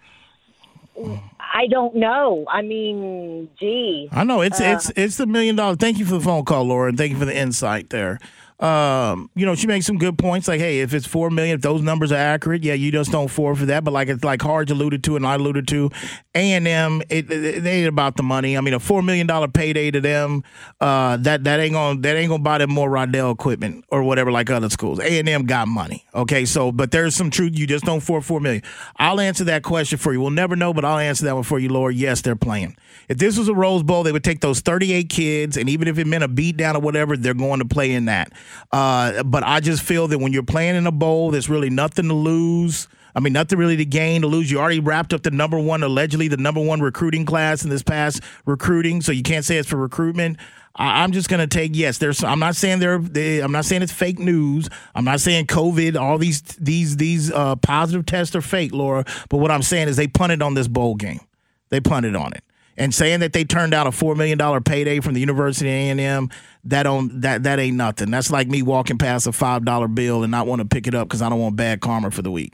[1.40, 2.44] I don't know.
[2.48, 4.08] I mean, gee.
[4.12, 5.76] I know it's Uh, it's it's the million dollar.
[5.76, 8.18] Thank you for the phone call, Laura, and thank you for the insight there.
[8.62, 10.46] Um, you know, she makes some good points.
[10.46, 13.26] Like, hey, if it's four million, if those numbers are accurate, yeah, you just don't
[13.26, 13.82] for that.
[13.82, 15.90] But like it's like Harge alluded to and I alluded to,
[16.36, 18.56] A and M, it, it, ain't about the money.
[18.56, 20.44] I mean, a four million dollar payday to them,
[20.80, 24.30] uh, that that ain't gonna that ain't gonna buy them more Rodell equipment or whatever
[24.30, 25.00] like other schools.
[25.00, 26.44] A and M got money, okay.
[26.44, 27.58] So, but there's some truth.
[27.58, 28.62] You just don't for four million.
[28.96, 30.20] I'll answer that question for you.
[30.20, 31.96] We'll never know, but I'll answer that one for you, Lord.
[31.96, 32.76] Yes, they're playing.
[33.08, 35.98] If this was a Rose Bowl, they would take those 38 kids, and even if
[35.98, 38.32] it meant a beat down or whatever, they're going to play in that.
[38.70, 42.08] Uh, but I just feel that when you're playing in a bowl, there's really nothing
[42.08, 42.88] to lose.
[43.14, 44.50] I mean, nothing really to gain to lose.
[44.50, 47.82] You already wrapped up the number one, allegedly the number one recruiting class in this
[47.82, 50.38] past recruiting, so you can't say it's for recruitment.
[50.74, 51.98] I, am just gonna take yes.
[51.98, 52.24] There's.
[52.24, 52.98] I'm not saying they're.
[52.98, 54.70] They, I'm not saying it's fake news.
[54.94, 56.00] I'm not saying COVID.
[56.00, 59.04] All these these these uh, positive tests are fake, Laura.
[59.28, 61.20] But what I'm saying is they punted on this bowl game.
[61.68, 62.42] They punted on it
[62.76, 65.74] and saying that they turned out a four million dollar payday from the University of
[65.74, 66.30] A and M,
[66.64, 68.10] that on that that ain't nothing.
[68.10, 70.94] That's like me walking past a five dollar bill and not want to pick it
[70.94, 72.52] up because I don't want bad karma for the week.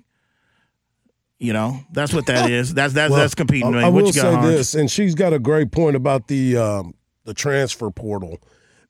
[1.39, 2.75] You know, that's what that is.
[2.75, 3.75] That's that's well, that's competing.
[3.75, 6.95] I, I will say this, and she's got a great point about the um,
[7.25, 8.41] the transfer portal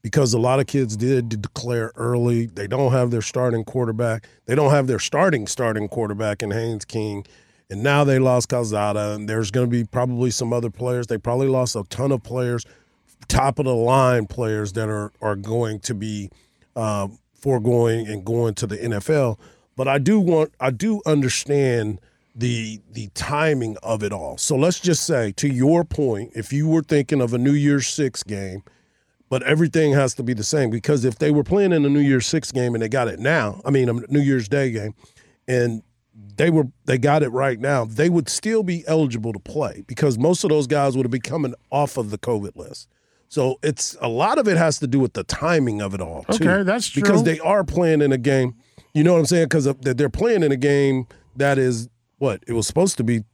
[0.01, 2.47] because a lot of kids did declare early.
[2.47, 4.27] They don't have their starting quarterback.
[4.47, 7.27] They don't have their starting starting quarterback in Haynes King
[7.71, 11.07] and now they lost Calzada, and there's going to be probably some other players.
[11.07, 12.65] They probably lost a ton of players,
[13.29, 16.31] top of the line players that are are going to be
[16.77, 19.39] uh, foregoing and going to the NFL.
[19.77, 22.01] But I do want, I do understand
[22.35, 24.39] the the timing of it all.
[24.39, 27.87] So let's just say, to your point, if you were thinking of a New Year's
[27.87, 28.63] Six game,
[29.29, 32.01] but everything has to be the same because if they were playing in a New
[32.01, 34.95] Year's Six game and they got it now, I mean a New Year's Day game,
[35.47, 35.83] and
[36.37, 40.19] they were they got it right now, they would still be eligible to play because
[40.19, 42.89] most of those guys would have been coming off of the COVID list.
[43.29, 46.25] So it's a lot of it has to do with the timing of it all.
[46.25, 47.03] Too, okay, that's true.
[47.03, 48.55] Because they are playing in a game.
[48.95, 49.45] You know what I'm saying?
[49.45, 51.07] Because uh, they're playing in a game
[51.37, 51.89] that is
[52.19, 53.25] what it was supposed to be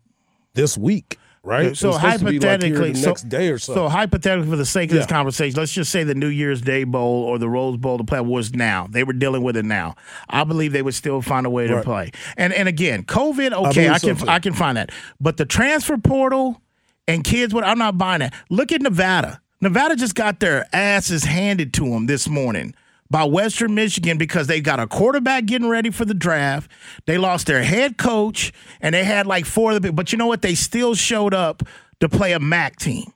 [0.55, 1.77] this week right?
[1.77, 3.75] So hypothetically, like so, next day or so.
[3.75, 5.03] So hypothetically, for the sake of yeah.
[5.03, 8.05] this conversation, let's just say the New Year's Day Bowl or the Rose Bowl to
[8.05, 8.89] play was now.
[8.91, 9.95] They were dealing with it now.
[10.29, 11.85] I believe they would still find a way to right.
[11.85, 12.11] play.
[12.37, 14.91] And and again, COVID, okay, I, I can so I can find that.
[15.21, 16.61] But the transfer portal
[17.07, 18.35] and kids, what I'm not buying that.
[18.51, 19.41] Look at Nevada.
[19.61, 22.75] Nevada just got their asses handed to them this morning
[23.11, 26.71] by Western Michigan because they got a quarterback getting ready for the draft.
[27.07, 29.93] They lost their head coach, and they had like four of the.
[29.93, 30.43] But you know what?
[30.43, 31.63] They still showed up
[32.01, 33.13] to play a MAC team.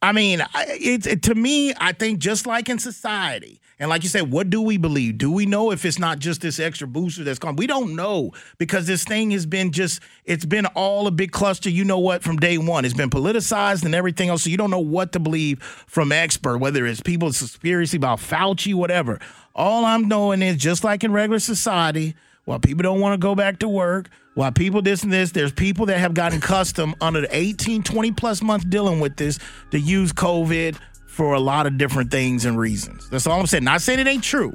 [0.00, 4.08] I mean, it, it, to me, I think just like in society, and like you
[4.08, 5.18] said, what do we believe?
[5.18, 7.54] Do we know if it's not just this extra booster that's come?
[7.54, 11.68] We don't know because this thing has been just, it's been all a big cluster.
[11.68, 12.22] You know what?
[12.22, 14.44] From day one, it's been politicized and everything else.
[14.44, 18.72] So you don't know what to believe from expert, whether it's people's conspiracy about Fauci,
[18.72, 19.20] whatever.
[19.54, 22.14] All I'm knowing is just like in regular society,
[22.46, 25.52] while people don't want to go back to work, while people this and this, there's
[25.52, 29.38] people that have gotten custom under the 18, 20 plus months dealing with this
[29.72, 30.78] to use COVID
[31.14, 33.08] for a lot of different things and reasons.
[33.08, 33.62] That's all I'm saying.
[33.62, 34.52] Not saying it ain't true.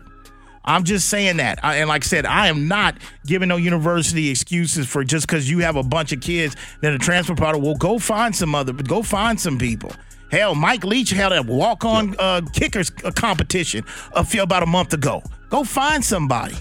[0.66, 1.64] I'm just saying that.
[1.64, 5.50] I, and like I said, I am not giving no university excuses for just because
[5.50, 7.64] you have a bunch of kids that are transfer product.
[7.64, 9.94] Well, go find some other, but go find some people.
[10.32, 14.94] Hell, Mike Leach had a walk-on uh, kickers uh, competition a few about a month
[14.94, 15.24] ago.
[15.50, 16.56] Go find somebody.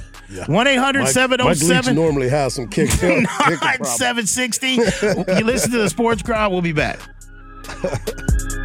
[0.46, 1.94] One eight hundred seven zero oh seven.
[1.96, 2.90] normally has some kick.
[3.82, 4.72] Seven sixty.
[4.72, 6.52] You listen to the Sports crowd.
[6.52, 7.00] We'll be back.